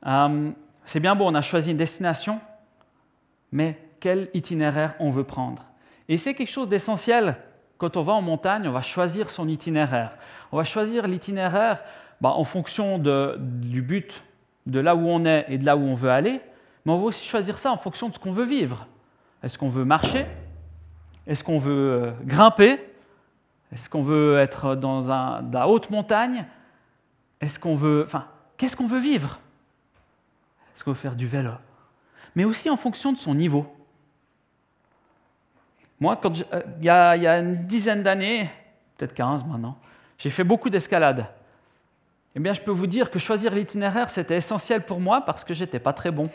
Euh, 0.06 0.52
c'est 0.86 1.00
bien 1.00 1.16
beau, 1.16 1.24
on 1.26 1.34
a 1.34 1.42
choisi 1.42 1.72
une 1.72 1.76
destination, 1.76 2.40
mais 3.50 3.78
quel 3.98 4.30
itinéraire 4.32 4.94
on 5.00 5.10
veut 5.10 5.24
prendre? 5.24 5.64
Et 6.08 6.18
c'est 6.18 6.34
quelque 6.34 6.50
chose 6.50 6.68
d'essentiel. 6.68 7.36
Quand 7.78 7.96
on 7.96 8.04
va 8.04 8.12
en 8.12 8.22
montagne, 8.22 8.68
on 8.68 8.72
va 8.72 8.82
choisir 8.82 9.28
son 9.28 9.48
itinéraire. 9.48 10.16
On 10.52 10.56
va 10.56 10.64
choisir 10.64 11.08
l'itinéraire 11.08 11.82
bah, 12.20 12.30
en 12.30 12.44
fonction 12.44 12.98
du 12.98 13.82
but, 13.82 14.22
de 14.66 14.78
là 14.78 14.94
où 14.94 15.08
on 15.08 15.24
est 15.24 15.46
et 15.48 15.58
de 15.58 15.66
là 15.66 15.76
où 15.76 15.80
on 15.80 15.94
veut 15.94 16.10
aller, 16.10 16.40
mais 16.84 16.92
on 16.92 16.98
va 16.98 17.04
aussi 17.04 17.26
choisir 17.26 17.58
ça 17.58 17.70
en 17.70 17.76
fonction 17.76 18.08
de 18.08 18.14
ce 18.14 18.18
qu'on 18.18 18.32
veut 18.32 18.44
vivre. 18.44 18.86
Est-ce 19.42 19.58
qu'on 19.58 19.68
veut 19.68 19.84
marcher? 19.84 20.26
Est-ce 21.26 21.44
qu'on 21.44 21.58
veut 21.58 21.72
euh, 21.72 22.12
grimper? 22.24 22.78
Est-ce 23.72 23.88
qu'on 23.88 24.02
veut 24.02 24.38
être 24.38 24.74
dans 24.74 25.00
la 25.00 25.68
haute 25.68 25.90
montagne? 25.90 26.46
Est-ce 27.40 27.58
qu'on 27.58 27.74
veut. 27.74 28.02
Enfin, 28.06 28.26
qu'est-ce 28.56 28.76
qu'on 28.76 28.86
veut 28.86 29.00
vivre? 29.00 29.40
Est-ce 30.74 30.84
qu'on 30.84 30.92
veut 30.92 30.96
faire 30.96 31.16
du 31.16 31.26
vélo? 31.26 31.52
Mais 32.34 32.44
aussi 32.44 32.68
en 32.68 32.76
fonction 32.76 33.12
de 33.12 33.18
son 33.18 33.34
niveau. 33.34 33.72
Moi, 36.00 36.16
quand 36.16 36.32
euh, 36.52 36.62
il, 36.78 36.84
y 36.84 36.90
a, 36.90 37.16
il 37.16 37.22
y 37.22 37.26
a 37.26 37.38
une 37.38 37.66
dizaine 37.66 38.02
d'années, 38.02 38.50
peut-être 38.96 39.14
15 39.14 39.44
maintenant, 39.44 39.78
j'ai 40.18 40.30
fait 40.30 40.44
beaucoup 40.44 40.70
d'escalade. 40.70 41.26
Eh 42.34 42.40
bien, 42.40 42.52
je 42.52 42.60
peux 42.60 42.70
vous 42.70 42.86
dire 42.86 43.10
que 43.10 43.18
choisir 43.18 43.54
l'itinéraire, 43.54 44.08
c'était 44.08 44.36
essentiel 44.36 44.82
pour 44.82 45.00
moi 45.00 45.20
parce 45.20 45.44
que 45.44 45.54
j'étais 45.54 45.78
pas 45.78 45.92
très 45.92 46.10
bon. 46.10 46.30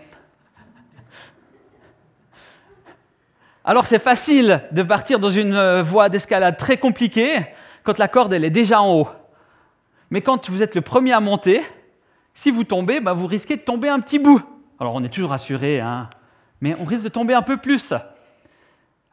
Alors 3.70 3.86
c'est 3.86 4.00
facile 4.00 4.64
de 4.72 4.82
partir 4.82 5.20
dans 5.20 5.30
une 5.30 5.54
euh, 5.54 5.84
voie 5.84 6.08
d'escalade 6.08 6.56
très 6.56 6.78
compliquée 6.78 7.46
quand 7.84 7.98
la 7.98 8.08
corde 8.08 8.32
elle 8.32 8.46
est 8.46 8.50
déjà 8.50 8.82
en 8.82 8.94
haut. 8.94 9.10
Mais 10.10 10.22
quand 10.22 10.50
vous 10.50 10.64
êtes 10.64 10.74
le 10.74 10.80
premier 10.80 11.12
à 11.12 11.20
monter, 11.20 11.62
si 12.34 12.50
vous 12.50 12.64
tombez, 12.64 13.02
bah, 13.02 13.12
vous 13.12 13.28
risquez 13.28 13.58
de 13.58 13.62
tomber 13.62 13.90
un 13.90 14.00
petit 14.00 14.20
bout. 14.20 14.42
Alors 14.80 14.96
on 14.96 15.04
est 15.04 15.10
toujours 15.10 15.34
assuré, 15.34 15.82
hein, 15.82 16.10
mais 16.62 16.78
on 16.80 16.86
risque 16.86 17.04
de 17.04 17.10
tomber 17.10 17.34
un 17.34 17.42
peu 17.42 17.58
plus. 17.58 17.94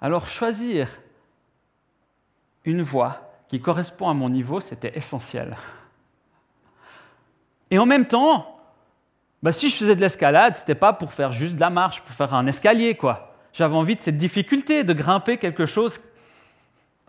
Alors 0.01 0.29
choisir 0.29 0.89
une 2.65 2.83
voie 2.83 3.23
qui 3.49 3.61
correspond 3.61 4.09
à 4.09 4.15
mon 4.15 4.29
niveau, 4.29 4.61
c'était 4.61 4.97
essentiel. 4.97 5.57
Et 7.73 7.79
en 7.81 7.87
même 7.87 8.07
temps, 8.07 8.61
bah, 9.43 9.51
si 9.51 9.69
je 9.69 9.75
faisais 9.75 9.97
de 9.97 10.01
l'escalade, 10.01 10.55
ce 10.55 10.61
n'était 10.61 10.77
pas 10.77 10.93
pour 10.93 11.13
faire 11.13 11.33
juste 11.33 11.57
de 11.57 11.61
la 11.61 11.71
marche, 11.71 12.03
pour 12.03 12.15
faire 12.15 12.35
un 12.35 12.47
escalier, 12.47 12.95
quoi. 12.95 13.34
J'avais 13.55 13.77
envie 13.77 13.95
de 13.95 14.01
cette 14.03 14.19
difficulté 14.19 14.83
de 14.83 14.93
grimper 14.93 15.39
quelque 15.39 15.65
chose 15.65 16.01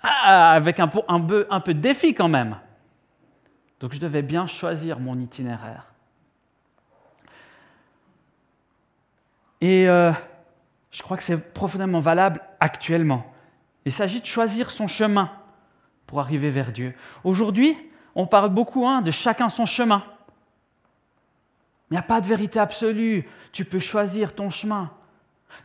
ah, 0.02 0.52
avec 0.54 0.80
un 0.80 0.88
peu, 0.88 1.02
un 1.50 1.60
peu 1.60 1.74
de 1.74 1.80
défi 1.80 2.14
quand 2.14 2.30
même. 2.30 2.58
Donc 3.80 3.94
je 3.94 4.00
devais 4.00 4.22
bien 4.22 4.46
choisir 4.46 5.00
mon 5.00 5.18
itinéraire. 5.18 5.88
Et 9.60 9.90
euh, 9.90 10.12
je 10.92 11.02
crois 11.02 11.18
que 11.18 11.24
c'est 11.24 11.38
profondément 11.54 12.00
valable 12.00 12.40
actuellement. 12.60 13.26
Il 13.84 13.92
s'agit 13.92 14.22
de 14.22 14.26
choisir 14.28 14.70
son 14.70 14.86
chemin 14.86 15.32
pour 16.06 16.20
arriver 16.20 16.52
vers 16.52 16.72
Dieu. 16.72 16.94
Aujourd'hui, 17.24 17.76
on 18.14 18.28
parle 18.28 18.50
beaucoup 18.50 18.86
hein, 18.88 19.02
de 19.02 19.10
chacun 19.10 19.50
son 19.50 19.66
chemin. 19.66 20.04
Il 21.90 21.96
n'y 21.96 21.98
a 21.98 22.04
pas 22.04 22.22
de 22.22 22.28
vérité 22.28 22.60
absolue. 22.60 23.28
Tu 23.52 23.66
peux 23.66 23.80
choisir 23.80 24.36
ton 24.36 24.52
chemin. 24.52 24.92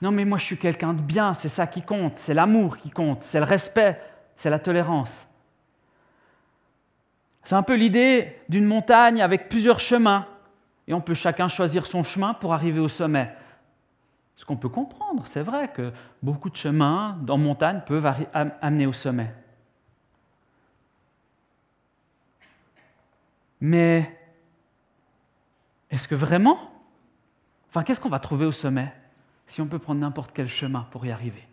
Non, 0.03 0.11
mais 0.11 0.24
moi 0.24 0.38
je 0.38 0.44
suis 0.44 0.59
quelqu'un 0.59 0.94
de 0.94 1.03
bien, 1.03 1.35
c'est 1.35 1.48
ça 1.48 1.66
qui 1.66 1.83
compte, 1.83 2.16
c'est 2.16 2.35
l'amour 2.35 2.79
qui 2.79 2.90
compte, 2.90 3.22
c'est 3.22 3.38
le 3.38 3.44
respect, 3.44 4.00
c'est 4.37 4.50
la 4.50 4.59
tolérance. 4.59 5.26
C'est 7.44 7.55
un 7.55 7.62
peu 7.62 7.74
l'idée 7.74 8.37
d'une 8.48 8.66
montagne 8.66 9.22
avec 9.22 9.48
plusieurs 9.48 9.81
chemins, 9.81 10.26
et 10.87 10.94
on 10.94 11.00
peut 11.00 11.14
chacun 11.14 11.48
choisir 11.48 11.87
son 11.87 12.03
chemin 12.03 12.35
pour 12.35 12.53
arriver 12.53 12.81
au 12.81 12.88
sommet. 12.88 13.35
Ce 14.37 14.44
qu'on 14.44 14.57
peut 14.57 14.68
comprendre, 14.68 15.26
c'est 15.26 15.42
vrai 15.42 15.70
que 15.70 15.92
beaucoup 16.22 16.48
de 16.48 16.57
chemins 16.57 17.18
en 17.29 17.38
montagne 17.38 17.83
peuvent 17.87 18.11
amener 18.33 18.87
au 18.87 18.92
sommet. 18.92 19.35
Mais 23.61 24.18
est-ce 25.90 26.09
que 26.09 26.14
vraiment? 26.14 26.59
Enfin, 27.68 27.83
qu'est-ce 27.83 28.00
qu'on 28.00 28.09
va 28.09 28.18
trouver 28.18 28.46
au 28.46 28.53
sommet? 28.53 28.92
Si 29.50 29.60
on 29.60 29.66
peut 29.66 29.80
prendre 29.80 30.00
n'importe 30.00 30.30
quel 30.32 30.48
chemin 30.48 30.86
pour 30.92 31.04
y 31.04 31.10
arriver 31.10 31.44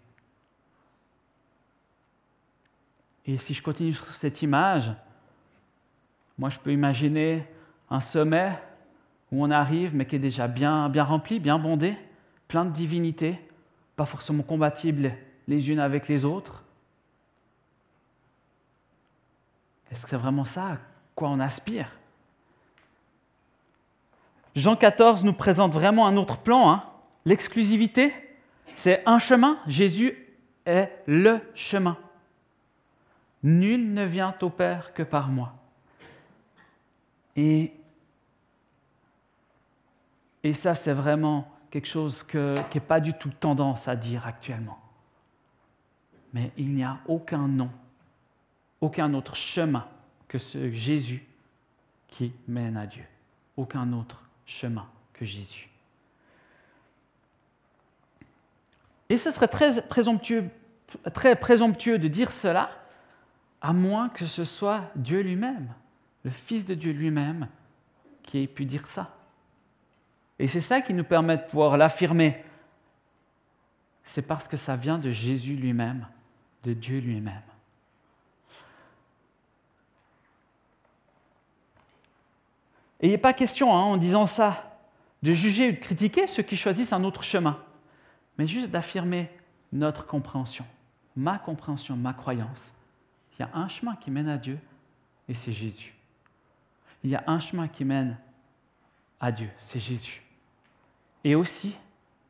Et 3.25 3.37
si 3.37 3.55
je 3.55 3.63
continue 3.63 3.91
sur 3.91 4.05
cette 4.05 4.43
image, 4.43 4.91
moi 6.37 6.51
je 6.51 6.59
peux 6.59 6.71
imaginer 6.71 7.43
un 7.89 7.99
sommet 7.99 8.55
où 9.31 9.43
on 9.43 9.49
arrive, 9.49 9.95
mais 9.95 10.05
qui 10.05 10.15
est 10.15 10.19
déjà 10.19 10.47
bien, 10.47 10.89
bien 10.89 11.03
rempli, 11.03 11.39
bien 11.39 11.57
bondé, 11.57 11.97
plein 12.47 12.65
de 12.65 12.69
divinités, 12.69 13.39
pas 13.95 14.05
forcément 14.05 14.43
compatibles 14.43 15.13
les 15.47 15.71
unes 15.71 15.79
avec 15.79 16.07
les 16.07 16.23
autres. 16.23 16.63
Est-ce 19.89 20.03
que 20.03 20.09
c'est 20.09 20.17
vraiment 20.17 20.45
ça 20.45 20.73
à 20.73 20.77
quoi 21.15 21.29
on 21.29 21.39
aspire? 21.39 21.97
Jean 24.55 24.75
14 24.75 25.23
nous 25.23 25.33
présente 25.33 25.73
vraiment 25.73 26.05
un 26.05 26.15
autre 26.15 26.37
plan. 26.37 26.71
Hein. 26.71 26.83
L'exclusivité, 27.27 28.13
c'est 28.75 29.03
un 29.05 29.19
chemin. 29.19 29.59
Jésus 29.67 30.17
est 30.65 30.89
le 31.07 31.41
chemin. 31.55 31.97
Nul 33.43 33.93
ne 33.93 34.05
vient 34.05 34.33
au 34.41 34.49
Père 34.49 34.93
que 34.93 35.03
par 35.03 35.27
moi. 35.27 35.53
Et, 37.35 37.73
et 40.41 40.53
ça, 40.53 40.73
c'est 40.73 40.93
vraiment 40.93 41.53
quelque 41.69 41.87
chose 41.87 42.23
qui 42.23 42.37
n'est 42.37 42.79
pas 42.79 43.01
du 43.01 43.11
tout 43.11 43.31
tendance 43.37 43.89
à 43.89 43.97
dire 43.97 44.25
actuellement. 44.25 44.79
Mais 46.31 46.53
il 46.55 46.73
n'y 46.73 46.85
a 46.85 46.99
aucun 47.07 47.49
nom, 47.49 47.69
aucun 48.79 49.13
autre 49.13 49.35
chemin 49.35 49.85
que 50.29 50.37
ce 50.37 50.71
Jésus 50.71 51.25
qui 52.07 52.31
mène 52.47 52.77
à 52.77 52.87
Dieu. 52.87 53.03
Aucun 53.57 53.91
autre 53.91 54.23
chemin 54.45 54.87
que 55.11 55.25
Jésus. 55.25 55.67
Et 59.09 59.17
ce 59.17 59.31
serait 59.31 59.47
très 59.47 59.81
présomptueux, 59.81 60.49
de 61.97 62.07
dire 62.07 62.31
cela, 62.31 62.69
à 63.61 63.73
moins 63.73 64.09
que 64.09 64.25
ce 64.25 64.43
soit 64.43 64.91
Dieu 64.95 65.21
lui-même, 65.21 65.73
le 66.23 66.31
Fils 66.31 66.65
de 66.65 66.73
Dieu 66.73 66.91
lui-même, 66.91 67.47
qui 68.23 68.39
ait 68.39 68.47
pu 68.47 68.65
dire 68.65 68.85
ça. 68.87 69.13
Et 70.39 70.47
c'est 70.47 70.61
ça 70.61 70.81
qui 70.81 70.93
nous 70.93 71.03
permet 71.03 71.37
de 71.37 71.43
pouvoir 71.43 71.77
l'affirmer. 71.77 72.43
C'est 74.03 74.21
parce 74.21 74.47
que 74.47 74.57
ça 74.57 74.75
vient 74.75 74.97
de 74.97 75.09
Jésus 75.09 75.55
lui-même, 75.55 76.07
de 76.63 76.73
Dieu 76.73 76.99
lui-même. 76.99 77.41
Et 82.99 83.07
il 83.07 83.11
n'est 83.11 83.17
pas 83.17 83.33
question, 83.33 83.75
hein, 83.75 83.81
en 83.81 83.97
disant 83.97 84.25
ça, 84.25 84.79
de 85.23 85.31
juger 85.31 85.69
ou 85.69 85.71
de 85.71 85.77
critiquer 85.77 86.27
ceux 86.27 86.43
qui 86.43 86.57
choisissent 86.57 86.93
un 86.93 87.03
autre 87.03 87.23
chemin, 87.23 87.59
mais 88.37 88.47
juste 88.47 88.69
d'affirmer 88.69 89.29
notre 89.71 90.05
compréhension, 90.05 90.65
ma 91.15 91.37
compréhension, 91.37 91.95
ma 91.95 92.13
croyance. 92.13 92.73
Il 93.33 93.41
y 93.41 93.45
a 93.45 93.49
un 93.53 93.67
chemin 93.67 93.95
qui 93.95 94.11
mène 94.11 94.29
à 94.29 94.37
Dieu, 94.37 94.59
et 95.27 95.33
c'est 95.33 95.51
Jésus. 95.51 95.93
Il 97.03 97.09
y 97.09 97.15
a 97.15 97.23
un 97.27 97.39
chemin 97.39 97.67
qui 97.67 97.85
mène 97.85 98.17
à 99.19 99.31
Dieu, 99.31 99.49
c'est 99.59 99.79
Jésus. 99.79 100.23
Et 101.23 101.35
aussi 101.35 101.75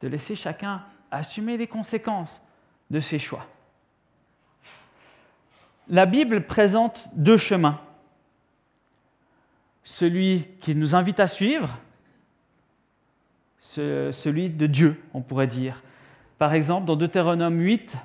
de 0.01 0.07
laisser 0.07 0.35
chacun 0.35 0.83
assumer 1.11 1.57
les 1.57 1.67
conséquences 1.67 2.41
de 2.89 2.99
ses 2.99 3.19
choix. 3.19 3.45
La 5.87 6.05
Bible 6.05 6.45
présente 6.45 7.09
deux 7.13 7.37
chemins 7.37 7.79
celui 9.87 10.45
qui 10.59 10.75
nous 10.75 10.95
invite 10.95 11.21
à 11.21 11.27
suivre, 11.27 11.79
celui 13.61 14.49
de 14.49 14.67
Dieu, 14.67 15.01
on 15.13 15.21
pourrait 15.21 15.47
dire. 15.47 15.81
Par 16.37 16.53
exemple, 16.53 16.85
dans 16.85 16.95
Deutéronome 16.95 17.59
8, 17.59 17.97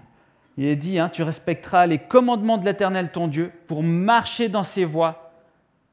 il 0.57 0.65
est 0.65 0.77
dit, 0.77 0.99
hein, 0.99 1.09
tu 1.09 1.23
respecteras 1.23 1.87
les 1.87 1.99
commandements 1.99 2.59
de 2.59 2.65
l'Éternel 2.65 3.11
ton 3.11 3.29
Dieu 3.29 3.53
pour 3.67 3.83
marcher 3.83 4.49
dans 4.49 4.63
ses 4.63 4.85
voies 4.85 5.33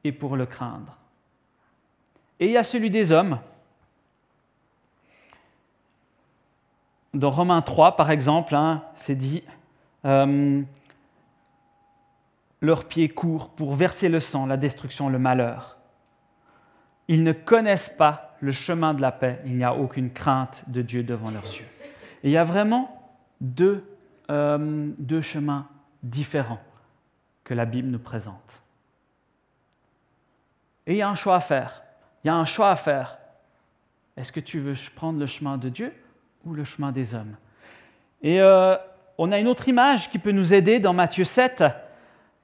et 0.04 0.12
pour 0.12 0.36
le 0.36 0.46
craindre. 0.46 0.96
Et 2.38 2.46
il 2.46 2.52
y 2.52 2.56
a 2.56 2.64
celui 2.64 2.90
des 2.90 3.12
hommes. 3.12 3.38
Dans 7.12 7.30
Romains 7.30 7.62
3, 7.62 7.96
par 7.96 8.10
exemple, 8.10 8.54
hein, 8.54 8.84
c'est 8.94 9.16
dit, 9.16 9.42
euh, 10.04 10.62
leurs 12.60 12.84
pieds 12.84 13.08
courent 13.08 13.50
pour 13.50 13.74
verser 13.74 14.08
le 14.08 14.20
sang, 14.20 14.46
la 14.46 14.56
destruction, 14.56 15.08
le 15.08 15.18
malheur. 15.18 15.76
Ils 17.08 17.24
ne 17.24 17.32
connaissent 17.32 17.92
pas 17.96 18.36
le 18.40 18.52
chemin 18.52 18.94
de 18.94 19.02
la 19.02 19.12
paix. 19.12 19.40
Il 19.44 19.56
n'y 19.56 19.64
a 19.64 19.74
aucune 19.74 20.10
crainte 20.10 20.64
de 20.68 20.80
Dieu 20.82 21.02
devant 21.02 21.30
leurs 21.30 21.44
yeux. 21.44 21.66
Et 22.22 22.28
il 22.28 22.32
y 22.32 22.36
a 22.36 22.44
vraiment 22.44 23.12
deux, 23.40 23.84
euh, 24.30 24.90
deux 24.98 25.20
chemins 25.20 25.66
différents 26.02 26.60
que 27.44 27.54
la 27.54 27.64
Bible 27.64 27.88
nous 27.88 27.98
présente. 27.98 28.62
Et 30.86 30.94
il 30.94 30.96
y 30.96 31.02
a 31.02 31.08
un 31.08 31.14
choix 31.14 31.36
à 31.36 31.40
faire. 31.40 31.82
Il 32.22 32.28
y 32.28 32.30
a 32.30 32.36
un 32.36 32.44
choix 32.44 32.70
à 32.70 32.76
faire. 32.76 33.18
Est-ce 34.16 34.32
que 34.32 34.40
tu 34.40 34.60
veux 34.60 34.74
prendre 34.94 35.18
le 35.18 35.26
chemin 35.26 35.56
de 35.56 35.68
Dieu 35.68 35.94
ou 36.44 36.52
le 36.52 36.64
chemin 36.64 36.92
des 36.92 37.14
hommes? 37.14 37.36
Et 38.22 38.40
euh, 38.40 38.76
on 39.18 39.32
a 39.32 39.38
une 39.38 39.48
autre 39.48 39.68
image 39.68 40.10
qui 40.10 40.18
peut 40.18 40.32
nous 40.32 40.52
aider 40.52 40.78
dans 40.78 40.92
Matthieu 40.92 41.24
7, 41.24 41.64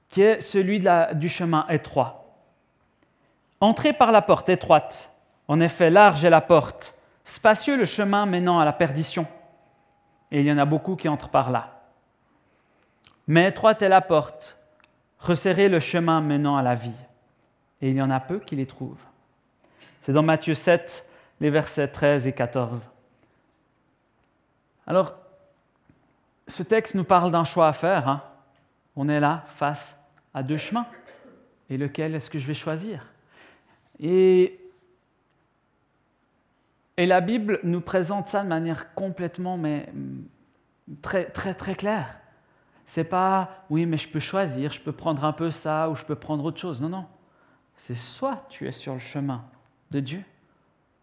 qui 0.09 0.21
est 0.21 0.41
celui 0.41 0.79
de 0.79 1.13
du 1.13 1.29
chemin 1.29 1.65
étroit. 1.69 2.35
Entrez 3.59 3.93
par 3.93 4.11
la 4.11 4.21
porte 4.21 4.49
étroite. 4.49 5.11
En 5.47 5.59
effet, 5.59 5.89
large 5.89 6.25
est 6.25 6.29
la 6.29 6.41
porte, 6.41 6.95
spacieux 7.23 7.77
le 7.77 7.85
chemin 7.85 8.25
menant 8.25 8.59
à 8.59 8.65
la 8.65 8.73
perdition. 8.73 9.25
Et 10.31 10.41
il 10.41 10.45
y 10.45 10.51
en 10.51 10.57
a 10.57 10.65
beaucoup 10.65 10.95
qui 10.95 11.07
entrent 11.07 11.29
par 11.29 11.51
là. 11.51 11.81
Mais 13.27 13.47
étroite 13.49 13.81
est 13.81 13.89
la 13.89 14.01
porte, 14.01 14.57
resserrez 15.19 15.69
le 15.69 15.79
chemin 15.79 16.21
menant 16.21 16.57
à 16.57 16.63
la 16.63 16.75
vie. 16.75 16.91
Et 17.81 17.89
il 17.89 17.95
y 17.95 18.01
en 18.01 18.09
a 18.09 18.19
peu 18.19 18.39
qui 18.39 18.55
les 18.55 18.65
trouvent. 18.65 19.03
C'est 20.01 20.13
dans 20.13 20.23
Matthieu 20.23 20.53
7, 20.53 21.05
les 21.39 21.49
versets 21.49 21.87
13 21.87 22.27
et 22.27 22.33
14. 22.33 22.89
Alors, 24.87 25.15
ce 26.47 26.63
texte 26.63 26.95
nous 26.95 27.03
parle 27.03 27.31
d'un 27.31 27.43
choix 27.43 27.67
à 27.67 27.73
faire. 27.73 28.07
Hein. 28.07 28.23
On 28.95 29.09
est 29.09 29.19
là 29.19 29.43
face 29.47 29.97
à 30.33 30.43
deux 30.43 30.57
chemins. 30.57 30.87
Et 31.69 31.77
lequel 31.77 32.15
est-ce 32.15 32.29
que 32.29 32.39
je 32.39 32.47
vais 32.47 32.53
choisir? 32.53 33.05
Et, 33.99 34.59
et 36.97 37.05
la 37.05 37.21
Bible 37.21 37.59
nous 37.63 37.81
présente 37.81 38.27
ça 38.27 38.43
de 38.43 38.47
manière 38.47 38.93
complètement, 38.95 39.57
mais 39.57 39.87
très, 41.01 41.25
très, 41.25 41.53
très 41.53 41.75
claire. 41.75 42.19
C'est 42.85 43.03
pas, 43.03 43.65
oui, 43.69 43.85
mais 43.85 43.97
je 43.97 44.07
peux 44.07 44.19
choisir, 44.19 44.71
je 44.71 44.81
peux 44.81 44.91
prendre 44.91 45.23
un 45.23 45.33
peu 45.33 45.51
ça 45.51 45.89
ou 45.89 45.95
je 45.95 46.03
peux 46.03 46.15
prendre 46.15 46.43
autre 46.43 46.59
chose. 46.59 46.81
Non, 46.81 46.89
non. 46.89 47.05
C'est 47.77 47.95
soit 47.95 48.45
tu 48.49 48.67
es 48.67 48.71
sur 48.71 48.93
le 48.93 48.99
chemin 48.99 49.45
de 49.91 49.99
Dieu, 49.99 50.23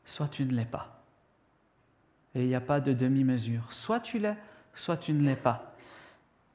soit 0.04 0.28
tu 0.28 0.44
ne 0.44 0.52
l'es 0.52 0.64
pas. 0.64 1.02
Et 2.35 2.42
il 2.42 2.48
n'y 2.48 2.54
a 2.54 2.61
pas 2.61 2.80
de 2.80 2.92
demi-mesure. 2.92 3.72
Soit 3.72 4.00
tu 4.00 4.18
l'es, 4.18 4.37
soit 4.74 4.96
tu 4.96 5.12
ne 5.12 5.22
l'es 5.22 5.37
pas. 5.37 5.74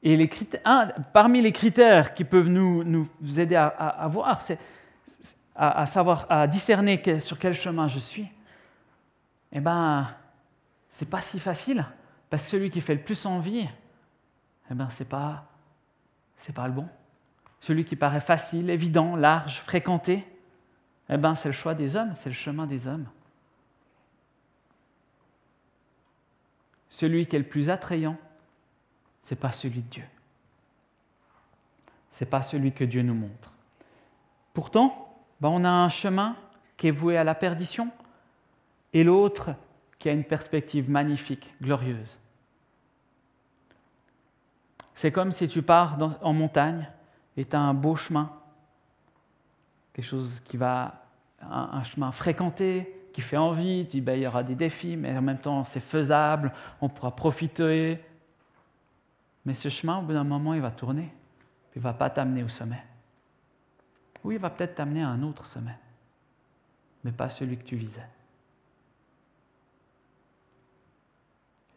Et 0.02 0.16
les 0.16 0.28
parmi 1.12 1.40
les 1.40 1.52
critères 1.52 2.12
qui 2.12 2.24
peuvent 2.24 2.48
nous, 2.48 2.84
nous 2.84 3.08
aider 3.38 3.56
à, 3.56 4.06
voir, 4.10 4.42
c'est 4.42 4.58
à, 5.54 5.86
savoir, 5.86 6.26
à 6.28 6.46
discerner 6.46 7.20
sur 7.20 7.38
quel 7.38 7.54
chemin 7.54 7.86
je 7.86 7.98
suis. 7.98 8.26
Eh 9.52 9.60
ben, 9.60 10.08
c'est 10.88 11.08
pas 11.08 11.20
si 11.20 11.40
facile, 11.40 11.84
parce 12.28 12.44
que 12.44 12.50
celui 12.50 12.70
qui 12.70 12.80
fait 12.80 12.94
le 12.94 13.02
plus 13.02 13.26
envie, 13.26 13.66
eh 14.70 14.74
ben, 14.74 14.88
c'est 14.90 15.08
pas, 15.08 15.46
c'est 16.36 16.54
pas 16.54 16.66
le 16.66 16.74
bon. 16.74 16.88
Celui 17.60 17.84
qui 17.84 17.96
paraît 17.96 18.20
facile, 18.20 18.70
évident, 18.70 19.16
large, 19.16 19.60
fréquenté, 19.60 20.26
eh 21.08 21.16
ben, 21.16 21.34
c'est 21.34 21.48
le 21.48 21.52
choix 21.52 21.74
des 21.74 21.96
hommes, 21.96 22.14
c'est 22.14 22.28
le 22.28 22.34
chemin 22.34 22.66
des 22.66 22.86
hommes. 22.86 23.08
Celui 26.88 27.26
qui 27.26 27.36
est 27.36 27.40
le 27.40 27.48
plus 27.48 27.70
attrayant, 27.70 28.16
ce 29.22 29.34
n'est 29.34 29.40
pas 29.40 29.52
celui 29.52 29.80
de 29.80 29.88
Dieu. 29.88 30.04
Ce 32.10 32.24
n'est 32.24 32.30
pas 32.30 32.42
celui 32.42 32.72
que 32.72 32.84
Dieu 32.84 33.02
nous 33.02 33.14
montre. 33.14 33.52
Pourtant, 34.54 35.16
ben, 35.40 35.48
on 35.48 35.64
a 35.64 35.70
un 35.70 35.88
chemin 35.88 36.36
qui 36.76 36.88
est 36.88 36.92
voué 36.92 37.16
à 37.16 37.24
la 37.24 37.34
perdition 37.34 37.90
et 38.92 39.04
l'autre 39.04 39.50
qui 39.98 40.08
a 40.08 40.12
une 40.12 40.24
perspective 40.24 40.90
magnifique, 40.90 41.52
glorieuse. 41.60 42.18
C'est 44.94 45.12
comme 45.12 45.32
si 45.32 45.48
tu 45.48 45.62
pars 45.62 45.98
en 46.22 46.32
montagne 46.32 46.88
et 47.36 47.44
tu 47.44 47.56
as 47.56 47.60
un 47.60 47.74
beau 47.74 47.96
chemin, 47.96 48.30
quelque 49.92 50.04
chose 50.04 50.40
qui 50.40 50.56
va, 50.56 51.04
un, 51.40 51.82
chemin 51.82 52.12
fréquenté, 52.12 52.96
qui 53.12 53.20
fait 53.20 53.36
envie, 53.36 53.86
tu 53.86 53.92
dis 53.92 54.00
ben, 54.00 54.14
il 54.14 54.22
y 54.22 54.26
aura 54.26 54.42
des 54.42 54.54
défis, 54.54 54.96
mais 54.96 55.16
en 55.16 55.22
même 55.22 55.38
temps 55.38 55.64
c'est 55.64 55.80
faisable, 55.80 56.52
on 56.80 56.88
pourra 56.88 57.14
profiter, 57.14 58.00
mais 59.44 59.54
ce 59.54 59.68
chemin, 59.68 59.98
au 59.98 60.02
bout 60.02 60.12
d'un 60.12 60.24
moment, 60.24 60.54
il 60.54 60.60
va 60.60 60.70
tourner. 60.70 61.10
il 61.74 61.78
ne 61.78 61.82
va 61.82 61.92
pas 61.92 62.10
t'amener 62.10 62.42
au 62.42 62.48
sommet. 62.48 62.82
Oui, 64.22 64.34
il 64.34 64.40
va 64.40 64.50
peut-être 64.50 64.74
t'amener 64.74 65.02
à 65.02 65.08
un 65.08 65.22
autre 65.22 65.46
sommet, 65.46 65.78
mais 67.04 67.12
pas 67.12 67.28
celui 67.28 67.56
que 67.56 67.64
tu 67.64 67.76
visais. 67.76 68.06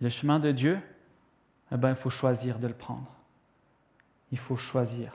Le 0.03 0.09
chemin 0.09 0.37
de 0.37 0.51
Dieu, 0.51 0.81
eh 1.71 1.77
ben, 1.77 1.91
il 1.91 1.95
faut 1.95 2.09
choisir 2.09 2.59
de 2.59 2.67
le 2.67 2.73
prendre. 2.73 3.09
Il 4.33 4.37
faut 4.37 4.57
choisir 4.57 5.13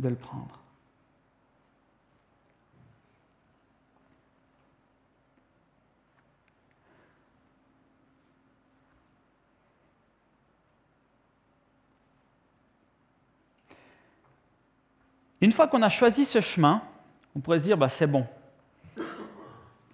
de 0.00 0.08
le 0.08 0.16
prendre. 0.16 0.60
Une 15.40 15.52
fois 15.52 15.68
qu'on 15.68 15.82
a 15.82 15.88
choisi 15.88 16.24
ce 16.24 16.40
chemin, 16.40 16.82
on 17.36 17.38
pourrait 17.38 17.60
se 17.60 17.66
dire, 17.66 17.78
bah, 17.78 17.88
c'est 17.88 18.08
bon. 18.08 18.26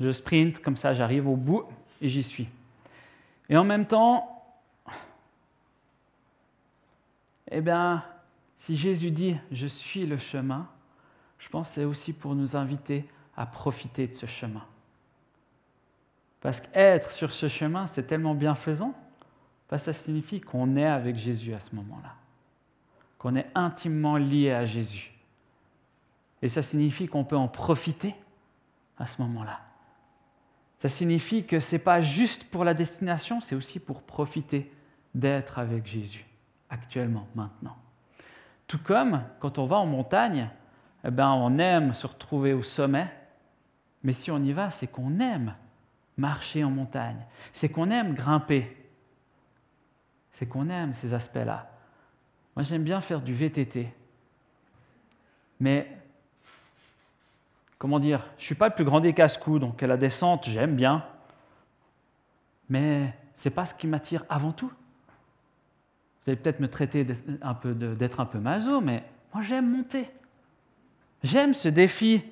Je 0.00 0.10
sprint, 0.10 0.62
comme 0.62 0.78
ça 0.78 0.94
j'arrive 0.94 1.28
au 1.28 1.36
bout 1.36 1.66
et 2.00 2.08
j'y 2.08 2.22
suis. 2.22 2.48
Et 3.48 3.56
en 3.56 3.64
même 3.64 3.86
temps, 3.86 4.44
eh 7.50 7.60
bien, 7.60 8.04
si 8.56 8.76
Jésus 8.76 9.10
dit, 9.10 9.36
je 9.50 9.66
suis 9.66 10.06
le 10.06 10.18
chemin, 10.18 10.68
je 11.38 11.48
pense 11.48 11.68
que 11.68 11.74
c'est 11.74 11.84
aussi 11.84 12.12
pour 12.12 12.34
nous 12.34 12.56
inviter 12.56 13.08
à 13.36 13.46
profiter 13.46 14.06
de 14.06 14.14
ce 14.14 14.26
chemin. 14.26 14.64
Parce 16.40 16.60
qu'être 16.60 17.10
sur 17.12 17.32
ce 17.32 17.48
chemin, 17.48 17.86
c'est 17.86 18.04
tellement 18.04 18.34
bienfaisant, 18.34 18.94
parce 19.68 19.84
ça 19.84 19.92
signifie 19.92 20.40
qu'on 20.40 20.76
est 20.76 20.86
avec 20.86 21.16
Jésus 21.16 21.54
à 21.54 21.60
ce 21.60 21.74
moment-là, 21.76 22.14
qu'on 23.18 23.36
est 23.36 23.46
intimement 23.54 24.16
lié 24.16 24.52
à 24.52 24.64
Jésus. 24.64 25.12
Et 26.42 26.48
ça 26.48 26.62
signifie 26.62 27.06
qu'on 27.06 27.24
peut 27.24 27.36
en 27.36 27.48
profiter 27.48 28.14
à 28.98 29.06
ce 29.06 29.22
moment-là. 29.22 29.60
Ça 30.82 30.88
signifie 30.88 31.46
que 31.46 31.60
ce 31.60 31.76
n'est 31.76 31.78
pas 31.78 32.00
juste 32.00 32.42
pour 32.42 32.64
la 32.64 32.74
destination, 32.74 33.40
c'est 33.40 33.54
aussi 33.54 33.78
pour 33.78 34.02
profiter 34.02 34.72
d'être 35.14 35.60
avec 35.60 35.86
Jésus, 35.86 36.26
actuellement, 36.70 37.28
maintenant. 37.36 37.76
Tout 38.66 38.80
comme 38.82 39.22
quand 39.38 39.58
on 39.58 39.66
va 39.66 39.76
en 39.76 39.86
montagne, 39.86 40.50
eh 41.04 41.10
ben, 41.12 41.28
on 41.28 41.56
aime 41.58 41.94
se 41.94 42.04
retrouver 42.04 42.52
au 42.52 42.64
sommet, 42.64 43.06
mais 44.02 44.12
si 44.12 44.32
on 44.32 44.42
y 44.42 44.52
va, 44.52 44.72
c'est 44.72 44.88
qu'on 44.88 45.20
aime 45.20 45.54
marcher 46.16 46.64
en 46.64 46.70
montagne, 46.70 47.24
c'est 47.52 47.68
qu'on 47.68 47.88
aime 47.92 48.14
grimper, 48.14 48.76
c'est 50.32 50.46
qu'on 50.46 50.68
aime 50.68 50.94
ces 50.94 51.14
aspects-là. 51.14 51.70
Moi, 52.56 52.64
j'aime 52.64 52.82
bien 52.82 53.00
faire 53.00 53.20
du 53.20 53.34
VTT, 53.34 53.88
mais 55.60 56.01
comment 57.82 57.98
dire, 57.98 58.20
je 58.38 58.42
ne 58.42 58.46
suis 58.46 58.54
pas 58.54 58.68
le 58.68 58.74
plus 58.76 58.84
grand 58.84 59.00
des 59.00 59.12
casse-cou, 59.12 59.58
donc 59.58 59.82
la 59.82 59.96
descente, 59.96 60.48
j'aime 60.48 60.76
bien. 60.76 61.04
Mais 62.68 63.12
ce 63.34 63.48
n'est 63.48 63.52
pas 63.52 63.66
ce 63.66 63.74
qui 63.74 63.88
m'attire 63.88 64.24
avant 64.28 64.52
tout. 64.52 64.68
Vous 64.68 66.30
allez 66.30 66.36
peut-être 66.36 66.60
me 66.60 66.68
traiter 66.68 67.02
d'être 67.02 67.40
un 67.42 67.54
peu, 67.54 67.74
peu 67.74 68.38
maso, 68.38 68.80
mais 68.80 69.02
moi 69.34 69.42
j'aime 69.42 69.68
monter. 69.68 70.08
J'aime 71.24 71.54
ce 71.54 71.68
défi. 71.68 72.22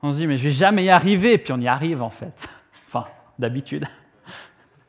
On 0.00 0.12
se 0.12 0.18
dit, 0.18 0.28
mais 0.28 0.36
je 0.36 0.44
vais 0.44 0.50
jamais 0.52 0.84
y 0.84 0.90
arriver, 0.90 1.38
puis 1.38 1.52
on 1.52 1.58
y 1.58 1.66
arrive 1.66 2.00
en 2.00 2.10
fait. 2.10 2.48
Enfin, 2.86 3.08
d'habitude. 3.36 3.88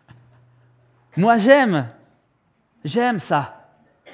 Moi 1.18 1.40
j'aime. 1.40 1.88
J'aime 2.84 3.18
ça. 3.18 3.72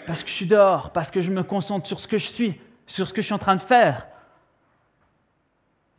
Parce 0.08 0.24
que 0.24 0.30
je 0.30 0.36
suis 0.36 0.46
dehors, 0.46 0.94
parce 0.94 1.12
que 1.12 1.20
je 1.20 1.32
me 1.32 1.44
concentre 1.44 1.86
sur 1.86 2.00
ce 2.00 2.08
que 2.08 2.18
je 2.18 2.28
suis, 2.28 2.62
sur 2.88 3.10
ce 3.10 3.14
que 3.14 3.22
je 3.22 3.26
suis 3.26 3.34
en 3.34 3.40
train 3.40 3.58
de 3.58 3.62
faire. 3.62 4.08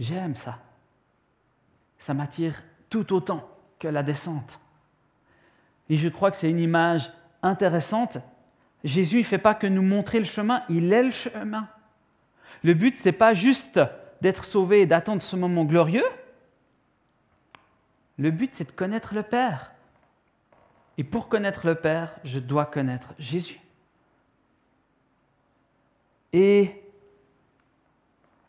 J'aime 0.03 0.35
ça. 0.35 0.59
Ça 1.97 2.13
m'attire 2.13 2.61
tout 2.91 3.13
autant 3.13 3.49
que 3.79 3.87
la 3.87 4.03
descente. 4.03 4.59
Et 5.89 5.97
je 5.97 6.09
crois 6.09 6.33
que 6.33 6.37
c'est 6.37 6.51
une 6.51 6.59
image 6.59 7.13
intéressante. 7.41 8.19
Jésus 8.83 9.19
ne 9.19 9.23
fait 9.23 9.39
pas 9.39 9.55
que 9.55 9.69
nous 9.69 9.83
montrer 9.83 10.19
le 10.19 10.25
chemin, 10.25 10.63
il 10.69 10.93
est 10.93 11.05
le 11.05 11.13
chemin. 11.13 11.69
Le 12.65 12.75
but, 12.75 12.99
ce 12.99 13.05
n'est 13.05 13.13
pas 13.13 13.33
juste 13.33 13.81
d'être 14.21 14.45
sauvé 14.45 14.81
et 14.81 14.87
d'attendre 14.87 15.23
ce 15.23 15.37
moment 15.37 15.65
glorieux. 15.65 16.05
Le 18.19 18.33
but, 18.33 18.53
c'est 18.55 18.67
de 18.67 18.73
connaître 18.73 19.15
le 19.15 19.23
Père. 19.23 19.71
Et 20.99 21.05
pour 21.05 21.29
connaître 21.29 21.65
le 21.65 21.77
Père, 21.77 22.17
je 22.25 22.41
dois 22.41 22.67
connaître 22.67 23.15
Jésus. 23.21 23.61
Et 26.33 26.82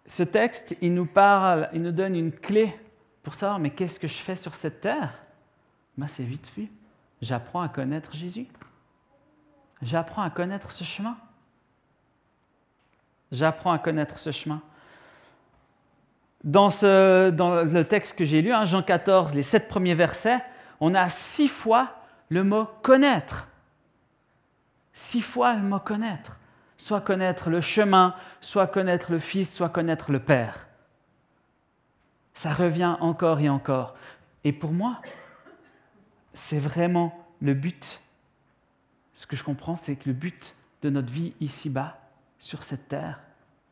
ce 0.08 0.24
texte, 0.24 0.76
il 0.82 0.94
nous 0.94 1.06
parle, 1.06 1.70
il 1.74 1.82
nous 1.82 1.92
donne 1.92 2.16
une 2.16 2.32
clé 2.32 2.78
pour 3.24 3.36
savoir, 3.36 3.60
mais 3.60 3.70
qu'est-ce 3.70 4.00
que 4.00 4.08
je 4.08 4.18
fais 4.18 4.36
sur 4.36 4.54
cette 4.54 4.82
terre? 4.82 5.24
Ben, 5.98 6.08
C'est 6.08 6.24
vite 6.24 6.52
vu. 6.58 6.70
J'apprends 7.22 7.62
à 7.62 7.70
connaître 7.70 8.13
Jésus. 8.13 8.48
J'apprends 9.82 10.24
à 10.24 10.30
connaître 10.30 10.72
ce 10.72 10.84
chemin. 10.84 11.18
J'apprends 13.32 13.72
à 13.72 13.80
connaître 13.80 14.20
ce 14.20 14.32
chemin. 14.32 14.62
Dans 16.44 16.68
le 16.68 17.84
texte 17.84 18.18
que 18.18 18.26
j'ai 18.26 18.42
lu, 18.42 18.52
hein, 18.52 18.66
Jean 18.66 18.84
14, 18.84 19.34
les 19.34 19.42
sept 19.42 19.70
premiers 19.70 19.96
versets, 19.96 20.44
on 20.82 20.94
a 20.94 21.10
six 21.10 21.48
fois 21.48 21.96
le 22.28 22.44
mot 22.44 22.68
connaître. 22.82 23.48
Six 24.92 25.22
fois 25.22 25.54
le 25.54 25.62
mot 25.62 25.80
connaître 25.80 26.39
soit 26.84 27.00
connaître 27.00 27.50
le 27.50 27.62
chemin, 27.62 28.13
soit 28.41 28.67
connaître 28.67 29.10
le 29.13 29.19
Fils, 29.19 29.54
soit 29.54 29.69
connaître 29.69 30.12
le 30.12 30.19
Père. 30.19 30.67
Ça 32.34 32.52
revient 32.52 32.98
encore 33.00 33.39
et 33.39 33.48
encore. 33.48 33.96
Et 34.43 34.52
pour 34.52 34.74
moi, 34.74 35.02
c'est 36.34 36.60
vraiment 36.60 37.26
le 37.39 37.54
but. 37.54 38.02
Ce 39.13 39.26
que 39.26 39.38
je 39.38 39.46
comprends, 39.46 39.78
c'est 39.78 39.96
que 39.96 40.10
le 40.10 40.13
but 40.13 40.56
de 40.82 40.89
notre 40.89 41.10
vie 41.10 41.34
ici-bas, 41.39 41.98
sur 42.38 42.63
cette 42.63 42.89
terre, 42.89 43.22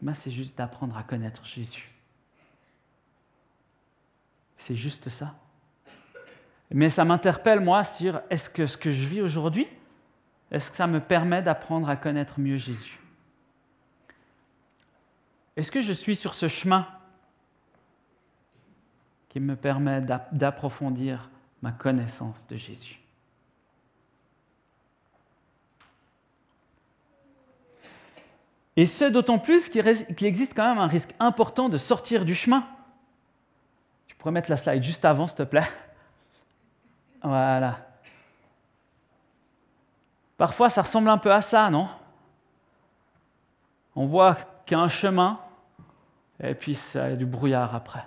ben, 0.02 0.14
c'est 0.14 0.32
juste 0.32 0.58
d'apprendre 0.58 0.96
à 0.98 1.04
connaître 1.04 1.46
Jésus. 1.46 1.92
C'est 4.58 4.76
juste 4.76 5.10
ça. 5.10 5.36
Mais 6.70 6.90
ça 6.90 7.04
m'interpelle, 7.04 7.60
moi, 7.60 7.84
sur 7.84 8.22
est-ce 8.30 8.50
que 8.50 8.66
ce 8.68 8.78
que 8.78 8.90
je 8.90 9.04
vis 9.04 9.20
aujourd'hui, 9.20 9.68
est-ce 10.50 10.72
que 10.72 10.78
ça 10.78 10.88
me 10.88 11.02
permet 11.02 11.42
d'apprendre 11.42 11.90
à 11.90 11.98
connaître 11.98 12.40
mieux 12.40 12.56
Jésus? 12.56 13.01
Est-ce 15.58 15.72
que 15.72 15.82
je 15.82 15.94
suis 15.94 16.16
sur 16.16 16.34
ce 16.34 16.48
chemin 16.48 16.88
qui 19.30 19.40
me 19.40 19.56
permet 19.56 20.02
d'approfondir 20.32 21.30
ma 21.62 21.72
connaissance 21.72 22.48
de 22.48 22.56
Jésus? 22.56 23.00
Et 28.78 28.86
ce, 28.86 29.04
d'autant 29.04 29.38
plus 29.38 29.70
qu'il 29.70 29.86
existe 30.26 30.54
quand 30.56 30.64
même 30.64 30.78
un 30.78 30.88
risque 30.88 31.14
important 31.20 31.68
de 31.68 31.78
sortir 31.78 32.24
du 32.24 32.34
chemin. 32.34 32.66
Tu 34.08 34.16
pourrais 34.16 34.32
mettre 34.32 34.50
la 34.50 34.58
slide 34.58 34.82
juste 34.82 35.04
avant, 35.04 35.28
s'il 35.28 35.38
te 35.38 35.44
plaît. 35.44 35.70
Voilà. 37.22 37.86
Parfois, 40.38 40.70
ça 40.70 40.82
ressemble 40.82 41.10
un 41.10 41.18
peu 41.18 41.32
à 41.32 41.42
ça, 41.42 41.70
non? 41.70 41.90
On 43.96 44.06
voit 44.06 44.38
un 44.76 44.88
chemin, 44.88 45.40
et 46.42 46.56
puis 46.56 46.76
ça 46.76 47.06
a 47.06 47.16
du 47.16 47.26
brouillard 47.26 47.76
après. 47.76 48.06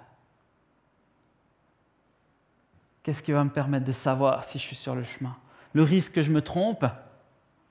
Qu'est-ce 3.02 3.22
qui 3.22 3.32
va 3.32 3.44
me 3.44 3.50
permettre 3.50 3.84
de 3.84 3.92
savoir 3.92 4.44
si 4.44 4.58
je 4.58 4.64
suis 4.64 4.76
sur 4.76 4.94
le 4.94 5.04
chemin? 5.04 5.36
Le 5.74 5.82
risque 5.82 6.12
que 6.12 6.22
je 6.22 6.30
me 6.30 6.40
trompe, 6.40 6.86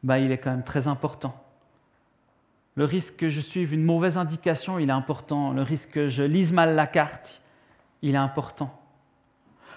bah, 0.04 0.20
il 0.20 0.32
est 0.32 0.38
quand 0.38 0.52
même 0.52 0.64
très 0.64 0.88
important. 0.88 1.44
Le 2.76 2.86
risque 2.86 3.18
que 3.18 3.30
je 3.30 3.40
suive 3.40 3.74
une 3.74 3.84
mauvaise 3.84 4.18
indication, 4.18 4.80
il 4.80 4.90
est 4.90 4.94
important. 4.94 5.52
Le 5.52 5.62
risque 5.62 5.92
que 5.92 6.08
je 6.08 6.24
lise 6.24 6.52
mal 6.52 6.76
la 6.76 6.88
carte, 6.88 7.42
il 8.02 8.16
est 8.16 8.18
important. 8.18 8.80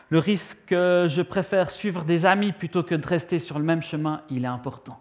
Le 0.09 0.19
risque 0.19 0.59
que 0.67 1.07
je 1.09 1.23
préfère 1.23 1.71
suivre 1.71 2.05
des 2.05 2.27
amis 2.27 2.53
plutôt 2.53 2.83
que 2.83 2.95
de 2.95 3.07
rester 3.07 3.39
sur 3.39 3.59
le 3.59 3.65
même 3.65 3.83
chemin, 3.83 4.23
il 4.31 4.45
est 4.45 4.49
important. 4.49 5.01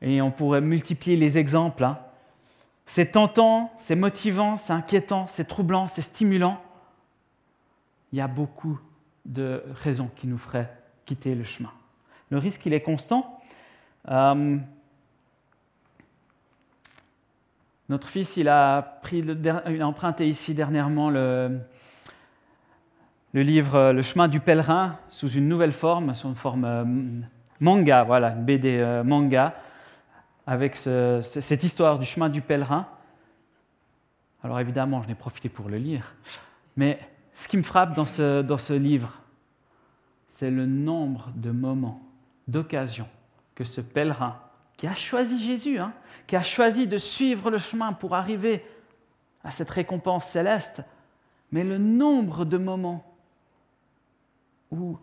Et 0.00 0.20
on 0.22 0.30
pourrait 0.30 0.60
multiplier 0.60 1.16
les 1.16 1.38
exemples. 1.38 1.84
Hein. 1.84 1.98
C'est 2.86 3.12
tentant, 3.12 3.72
c'est 3.78 3.96
motivant, 3.96 4.56
c'est 4.56 4.72
inquiétant, 4.72 5.26
c'est 5.26 5.44
troublant, 5.44 5.88
c'est 5.88 6.02
stimulant. 6.02 6.60
Il 8.12 8.18
y 8.18 8.20
a 8.20 8.28
beaucoup 8.28 8.78
de 9.24 9.64
raisons 9.74 10.08
qui 10.14 10.28
nous 10.28 10.38
feraient 10.38 10.72
quitter 11.04 11.34
le 11.34 11.44
chemin. 11.44 11.72
Le 12.30 12.38
risque, 12.38 12.64
il 12.64 12.72
est 12.72 12.80
constant. 12.80 13.40
Euh, 14.08 14.56
notre 17.88 18.08
fils, 18.08 18.36
il 18.36 18.48
a, 18.48 18.82
pris 19.02 19.24
emprunté 19.82 20.28
ici 20.28 20.54
dernièrement 20.54 21.10
le, 21.10 21.60
le 23.32 23.42
livre 23.42 23.92
Le 23.92 24.02
chemin 24.02 24.28
du 24.28 24.40
pèlerin 24.40 24.96
sous 25.08 25.28
une 25.28 25.48
nouvelle 25.48 25.72
forme, 25.72 26.14
sous 26.14 26.28
une 26.28 26.34
forme 26.34 26.64
euh, 26.64 26.84
manga, 27.60 28.04
voilà, 28.04 28.30
une 28.30 28.44
BD 28.44 28.78
euh, 28.78 29.04
manga, 29.04 29.54
avec 30.46 30.76
cette 30.76 31.64
histoire 31.64 31.98
du 31.98 32.04
chemin 32.04 32.28
du 32.28 32.40
pèlerin. 32.40 32.86
Alors 34.42 34.60
évidemment, 34.60 35.02
je 35.02 35.08
n'ai 35.08 35.14
profité 35.14 35.48
pour 35.48 35.68
le 35.68 35.76
lire, 35.76 36.14
mais 36.76 37.00
ce 37.34 37.48
qui 37.48 37.56
me 37.56 37.62
frappe 37.62 37.94
dans 37.94 38.06
ce, 38.06 38.72
livre, 38.72 39.20
c'est 40.28 40.50
le 40.50 40.66
nombre 40.66 41.32
de 41.34 41.50
moments, 41.50 42.00
d'occasions 42.46 43.08
que 43.54 43.64
ce 43.64 43.80
pèlerin, 43.80 44.38
qui 44.76 44.86
a 44.86 44.94
choisi 44.94 45.42
Jésus, 45.42 45.78
hein, 45.78 45.92
qui 46.26 46.36
a 46.36 46.42
choisi 46.42 46.86
de 46.86 46.98
suivre 46.98 47.50
le 47.50 47.58
chemin 47.58 47.92
pour 47.92 48.14
arriver 48.14 48.64
à 49.42 49.50
cette 49.50 49.70
récompense 49.70 50.26
céleste, 50.26 50.82
mais 51.50 51.64
le 51.64 51.78
nombre 51.78 52.44
de 52.44 52.58
moments 52.58 53.16
où 54.70 54.98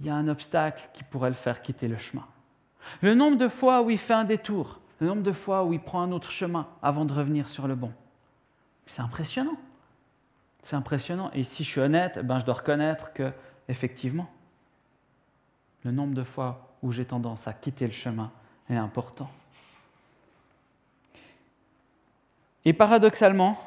il 0.00 0.06
y 0.06 0.10
a 0.10 0.14
un 0.14 0.28
obstacle 0.28 0.88
qui 0.92 1.04
pourrait 1.04 1.30
le 1.30 1.34
faire 1.34 1.62
quitter 1.62 1.88
le 1.88 1.96
chemin. 1.96 2.26
Le 3.02 3.14
nombre 3.14 3.36
de 3.36 3.48
fois 3.48 3.82
où 3.82 3.90
il 3.90 3.98
fait 3.98 4.14
un 4.14 4.24
détour, 4.24 4.80
le 5.00 5.06
nombre 5.06 5.22
de 5.22 5.32
fois 5.32 5.64
où 5.64 5.72
il 5.72 5.80
prend 5.80 6.02
un 6.02 6.12
autre 6.12 6.30
chemin 6.30 6.68
avant 6.82 7.04
de 7.04 7.12
revenir 7.12 7.48
sur 7.48 7.68
le 7.68 7.74
bon. 7.74 7.92
C'est 8.86 9.02
impressionnant. 9.02 9.56
C'est 10.62 10.76
impressionnant. 10.76 11.30
Et 11.32 11.44
si 11.44 11.64
je 11.64 11.70
suis 11.70 11.80
honnête, 11.80 12.18
ben 12.24 12.38
je 12.38 12.44
dois 12.44 12.54
reconnaître 12.54 13.12
que, 13.12 13.32
effectivement, 13.68 14.28
le 15.84 15.92
nombre 15.92 16.14
de 16.14 16.24
fois 16.24 16.74
où 16.82 16.92
j'ai 16.92 17.04
tendance 17.04 17.46
à 17.46 17.52
quitter 17.52 17.86
le 17.86 17.92
chemin 17.92 18.30
est 18.68 18.76
important. 18.76 19.30
Et 22.64 22.72
paradoxalement, 22.72 23.58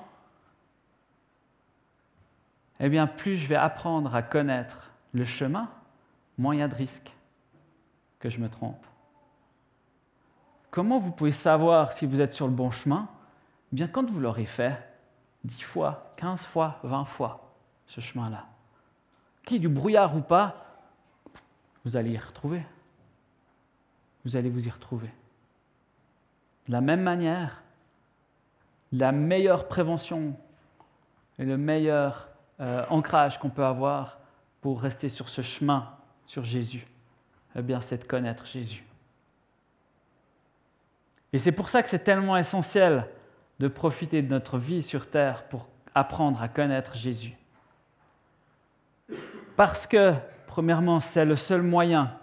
eh 2.79 2.89
bien, 2.89 3.07
plus 3.07 3.35
je 3.35 3.47
vais 3.47 3.55
apprendre 3.55 4.13
à 4.13 4.21
connaître 4.21 4.91
le 5.13 5.23
chemin, 5.23 5.69
moins 6.37 6.55
il 6.55 6.59
y 6.59 6.63
a 6.63 6.67
de 6.67 6.75
risques 6.75 7.11
que 8.19 8.29
je 8.29 8.39
me 8.39 8.49
trompe. 8.49 8.85
Comment 10.71 10.99
vous 10.99 11.11
pouvez 11.11 11.33
savoir 11.33 11.91
si 11.91 12.05
vous 12.05 12.21
êtes 12.21 12.33
sur 12.33 12.47
le 12.47 12.53
bon 12.53 12.71
chemin? 12.71 13.09
Eh 13.71 13.75
Bien, 13.75 13.87
quand 13.89 14.09
vous 14.09 14.21
l'aurez 14.21 14.45
fait 14.45 14.77
10 15.43 15.61
fois, 15.61 16.13
15 16.15 16.45
fois, 16.45 16.79
20 16.83 17.03
fois, 17.05 17.53
ce 17.87 17.99
chemin-là, 17.99 18.47
qu'il 19.45 19.57
y 19.57 19.59
du 19.59 19.67
brouillard 19.67 20.15
ou 20.15 20.21
pas, 20.21 20.55
vous 21.83 21.97
allez 21.97 22.11
y 22.11 22.17
retrouver. 22.17 22.63
Vous 24.23 24.37
allez 24.37 24.49
vous 24.49 24.65
y 24.65 24.69
retrouver. 24.69 25.09
De 26.67 26.71
la 26.71 26.79
même 26.79 27.01
manière, 27.01 27.63
la 28.93 29.11
meilleure 29.11 29.67
prévention 29.67 30.35
et 31.37 31.43
le 31.43 31.57
meilleur 31.57 32.29
euh, 32.61 32.85
ancrage 32.89 33.39
qu'on 33.39 33.49
peut 33.49 33.65
avoir, 33.65 34.19
pour 34.61 34.79
rester 34.79 35.09
sur 35.09 35.27
ce 35.27 35.41
chemin, 35.41 35.89
sur 36.25 36.45
Jésus, 36.45 36.87
eh 37.55 37.61
bien, 37.61 37.81
c'est 37.81 37.97
de 37.97 38.07
connaître 38.07 38.45
Jésus. 38.45 38.85
Et 41.33 41.39
c'est 41.39 41.51
pour 41.51 41.69
ça 41.69 41.81
que 41.81 41.89
c'est 41.89 42.03
tellement 42.03 42.37
essentiel 42.37 43.07
de 43.59 43.67
profiter 43.67 44.21
de 44.21 44.27
notre 44.27 44.57
vie 44.57 44.83
sur 44.83 45.09
terre 45.09 45.47
pour 45.47 45.67
apprendre 45.93 46.41
à 46.41 46.47
connaître 46.47 46.95
Jésus. 46.95 47.35
Parce 49.55 49.85
que, 49.85 50.13
premièrement, 50.47 50.99
c'est 50.99 51.25
le 51.25 51.35
seul 51.35 51.61
moyen 51.61 52.17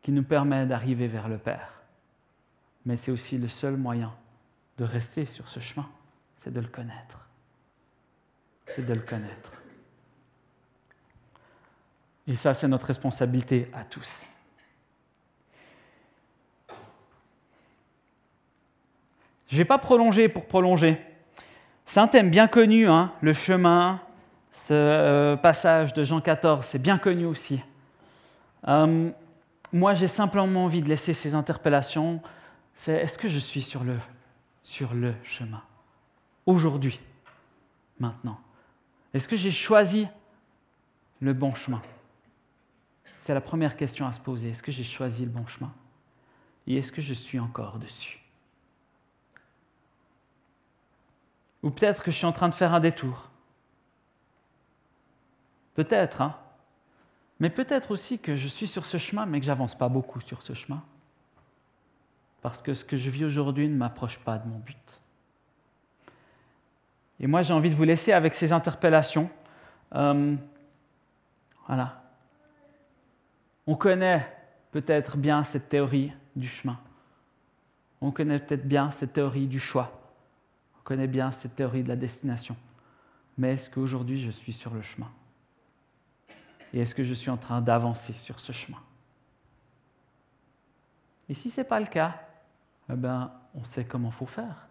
qui 0.00 0.12
nous 0.12 0.22
permet 0.22 0.66
d'arriver 0.66 1.08
vers 1.08 1.28
le 1.28 1.38
Père. 1.38 1.72
Mais 2.84 2.96
c'est 2.96 3.10
aussi 3.10 3.38
le 3.38 3.48
seul 3.48 3.76
moyen 3.76 4.12
de 4.78 4.84
rester 4.84 5.24
sur 5.24 5.48
ce 5.48 5.60
chemin, 5.60 5.88
c'est 6.38 6.52
de 6.52 6.60
le 6.60 6.68
connaître. 6.68 7.28
C'est 8.66 8.84
de 8.84 8.94
le 8.94 9.00
connaître. 9.00 9.52
Et 12.26 12.34
ça, 12.34 12.54
c'est 12.54 12.68
notre 12.68 12.86
responsabilité 12.86 13.68
à 13.72 13.84
tous. 13.84 14.26
Je 19.52 19.56
ne 19.58 19.58
vais 19.58 19.66
pas 19.66 19.76
prolonger 19.76 20.30
pour 20.30 20.46
prolonger. 20.46 20.98
C'est 21.84 22.00
un 22.00 22.08
thème 22.08 22.30
bien 22.30 22.48
connu, 22.48 22.88
hein, 22.88 23.12
le 23.20 23.34
chemin, 23.34 24.00
ce 24.50 24.72
euh, 24.72 25.36
passage 25.36 25.92
de 25.92 26.04
Jean 26.04 26.22
14, 26.22 26.64
c'est 26.64 26.78
bien 26.78 26.96
connu 26.96 27.26
aussi. 27.26 27.60
Euh, 28.66 29.10
moi, 29.70 29.92
j'ai 29.92 30.06
simplement 30.06 30.64
envie 30.64 30.80
de 30.80 30.88
laisser 30.88 31.12
ces 31.12 31.34
interpellations. 31.34 32.22
C'est 32.72 32.94
est-ce 32.94 33.18
que 33.18 33.28
je 33.28 33.38
suis 33.38 33.60
sur 33.60 33.84
le, 33.84 33.98
sur 34.62 34.94
le 34.94 35.12
chemin? 35.22 35.60
Aujourd'hui, 36.46 36.98
maintenant. 38.00 38.40
Est-ce 39.12 39.28
que 39.28 39.36
j'ai 39.36 39.50
choisi 39.50 40.08
le 41.20 41.34
bon 41.34 41.54
chemin? 41.54 41.82
C'est 43.20 43.34
la 43.34 43.42
première 43.42 43.76
question 43.76 44.06
à 44.06 44.14
se 44.14 44.20
poser. 44.20 44.48
Est-ce 44.48 44.62
que 44.62 44.72
j'ai 44.72 44.82
choisi 44.82 45.26
le 45.26 45.30
bon 45.30 45.44
chemin? 45.46 45.74
Et 46.66 46.78
est-ce 46.78 46.90
que 46.90 47.02
je 47.02 47.12
suis 47.12 47.38
encore 47.38 47.76
dessus? 47.76 48.21
Ou 51.62 51.70
peut-être 51.70 52.02
que 52.02 52.10
je 52.10 52.16
suis 52.16 52.26
en 52.26 52.32
train 52.32 52.48
de 52.48 52.54
faire 52.54 52.74
un 52.74 52.80
détour. 52.80 53.30
Peut-être, 55.74 56.20
hein 56.20 56.36
Mais 57.40 57.50
peut-être 57.50 57.90
aussi 57.90 58.18
que 58.18 58.36
je 58.36 58.48
suis 58.48 58.66
sur 58.66 58.84
ce 58.84 58.98
chemin, 58.98 59.26
mais 59.26 59.40
que 59.40 59.46
j'avance 59.46 59.76
pas 59.76 59.88
beaucoup 59.88 60.20
sur 60.20 60.42
ce 60.42 60.54
chemin. 60.54 60.82
Parce 62.42 62.60
que 62.60 62.74
ce 62.74 62.84
que 62.84 62.96
je 62.96 63.10
vis 63.10 63.24
aujourd'hui 63.24 63.68
ne 63.68 63.76
m'approche 63.76 64.18
pas 64.18 64.38
de 64.38 64.48
mon 64.48 64.58
but. 64.58 65.00
Et 67.20 67.28
moi, 67.28 67.42
j'ai 67.42 67.54
envie 67.54 67.70
de 67.70 67.76
vous 67.76 67.84
laisser 67.84 68.12
avec 68.12 68.34
ces 68.34 68.52
interpellations. 68.52 69.30
Euh, 69.94 70.34
voilà. 71.68 72.02
On 73.68 73.76
connaît 73.76 74.26
peut-être 74.72 75.16
bien 75.16 75.44
cette 75.44 75.68
théorie 75.68 76.12
du 76.34 76.48
chemin. 76.48 76.78
On 78.00 78.10
connaît 78.10 78.40
peut-être 78.40 78.66
bien 78.66 78.90
cette 78.90 79.12
théorie 79.12 79.46
du 79.46 79.60
choix. 79.60 80.01
On 80.82 80.84
connaît 80.84 81.06
bien 81.06 81.30
cette 81.30 81.56
théorie 81.56 81.82
de 81.82 81.88
la 81.88 81.96
destination. 81.96 82.56
Mais 83.38 83.54
est-ce 83.54 83.70
qu'aujourd'hui 83.70 84.22
je 84.22 84.30
suis 84.30 84.52
sur 84.52 84.74
le 84.74 84.82
chemin? 84.82 85.10
Et 86.74 86.80
est-ce 86.80 86.94
que 86.94 87.04
je 87.04 87.14
suis 87.14 87.30
en 87.30 87.36
train 87.36 87.60
d'avancer 87.60 88.12
sur 88.12 88.40
ce 88.40 88.52
chemin? 88.52 88.80
Et 91.28 91.34
si 91.34 91.50
ce 91.50 91.60
n'est 91.60 91.66
pas 91.66 91.80
le 91.80 91.86
cas, 91.86 92.20
eh 92.90 92.94
ben, 92.94 93.32
on 93.54 93.64
sait 93.64 93.84
comment 93.84 94.08
il 94.08 94.14
faut 94.14 94.26
faire. 94.26 94.68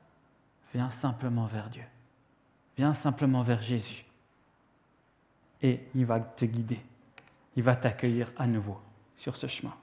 Viens 0.73 0.89
simplement 0.89 1.45
vers 1.45 1.69
Dieu. 1.69 1.85
Viens 2.77 2.93
simplement 2.93 3.41
vers 3.41 3.61
Jésus. 3.61 4.05
Et 5.61 5.87
il 5.95 6.05
va 6.05 6.19
te 6.19 6.45
guider 6.45 6.81
il 7.55 7.63
va 7.63 7.75
t'accueillir 7.75 8.31
à 8.37 8.47
nouveau 8.47 8.79
sur 9.15 9.35
ce 9.35 9.47
chemin. 9.47 9.73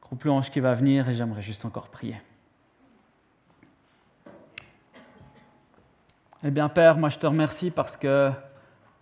Groupe 0.00 0.24
louange 0.24 0.50
qui 0.50 0.60
va 0.60 0.74
venir 0.74 1.08
et 1.08 1.14
j'aimerais 1.14 1.42
juste 1.42 1.64
encore 1.64 1.88
prier. 1.88 2.16
Eh 6.44 6.50
bien, 6.50 6.68
Père, 6.68 6.96
moi 6.96 7.08
je 7.08 7.18
te 7.18 7.26
remercie 7.26 7.70
parce 7.70 7.96
que 7.96 8.30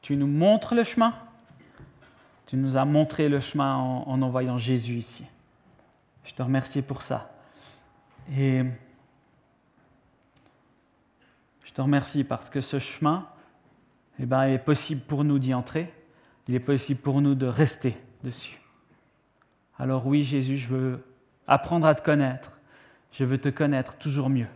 tu 0.02 0.16
nous 0.16 0.26
montres 0.26 0.74
le 0.74 0.84
chemin. 0.84 1.14
Tu 2.46 2.56
nous 2.56 2.76
as 2.76 2.84
montré 2.84 3.28
le 3.28 3.40
chemin 3.40 3.76
en, 3.76 4.22
envoyant 4.22 4.58
Jésus 4.58 4.94
ici. 4.94 5.26
Je 6.24 6.32
te 6.32 6.42
remercie 6.42 6.82
pour 6.82 7.02
ça. 7.02 7.32
Et 8.36 8.62
je 11.64 11.72
te 11.72 11.80
remercie 11.80 12.24
parce 12.24 12.50
que 12.50 12.60
ce 12.60 12.78
chemin 12.78 13.26
eh 14.18 14.26
ben, 14.26 14.42
est 14.42 14.58
possible 14.58 15.02
pour 15.02 15.24
nous 15.24 15.38
d'y 15.38 15.54
entrer 15.54 15.92
il 16.48 16.54
est 16.54 16.60
possible 16.60 17.00
pour 17.00 17.20
nous 17.20 17.34
de 17.34 17.46
rester 17.46 17.96
dessus. 18.22 18.60
Alors 19.78 20.06
oui, 20.06 20.24
Jésus, 20.24 20.56
je 20.56 20.68
veux 20.68 21.04
apprendre 21.46 21.86
à 21.86 21.94
te 21.94 22.02
connaître. 22.02 22.58
Je 23.12 23.24
veux 23.24 23.38
te 23.38 23.48
connaître 23.48 23.96
toujours 23.96 24.30
mieux. 24.30 24.46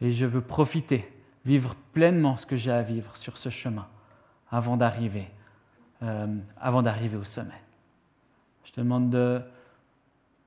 Et 0.00 0.12
je 0.12 0.26
veux 0.26 0.40
profiter, 0.40 1.10
vivre 1.44 1.74
pleinement 1.92 2.36
ce 2.36 2.46
que 2.46 2.56
j'ai 2.56 2.72
à 2.72 2.82
vivre 2.82 3.16
sur 3.16 3.36
ce 3.36 3.48
chemin 3.48 3.86
avant 4.50 4.76
d'arriver, 4.76 5.30
euh, 6.02 6.38
avant 6.60 6.82
d'arriver 6.82 7.16
au 7.16 7.24
sommet. 7.24 7.60
Je 8.64 8.72
te 8.72 8.80
demande 8.80 9.10
de 9.10 9.42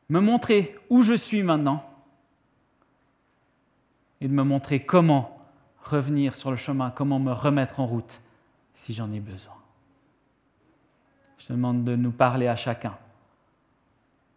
me 0.10 0.20
montrer 0.20 0.76
où 0.89 1.04
je 1.04 1.14
suis 1.14 1.43
maintenant 1.43 1.84
et 4.22 4.28
de 4.28 4.34
me 4.34 4.43
montrer 4.43 4.84
comment 4.84 5.38
revenir 5.84 6.36
sur 6.36 6.52
le 6.52 6.58
chemin, 6.58 6.91
comment 6.91 7.20
me 7.20 7.32
remettre 7.32 7.80
en 7.80 7.86
route 7.86 8.22
si 8.74 8.93
j'en 8.93 9.12
ai 9.12 9.20
besoin. 9.20 9.56
Je 11.38 11.48
te 11.48 11.54
demande 11.54 11.84
de 11.84 11.95
nous 11.95 12.12
parler 12.12 12.48
à 12.48 12.56
chacun 12.56 12.98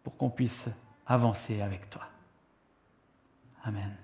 pour 0.03 0.15
qu'on 0.17 0.29
puisse 0.29 0.69
avancer 1.05 1.61
avec 1.61 1.89
toi. 1.89 2.03
Amen. 3.63 4.00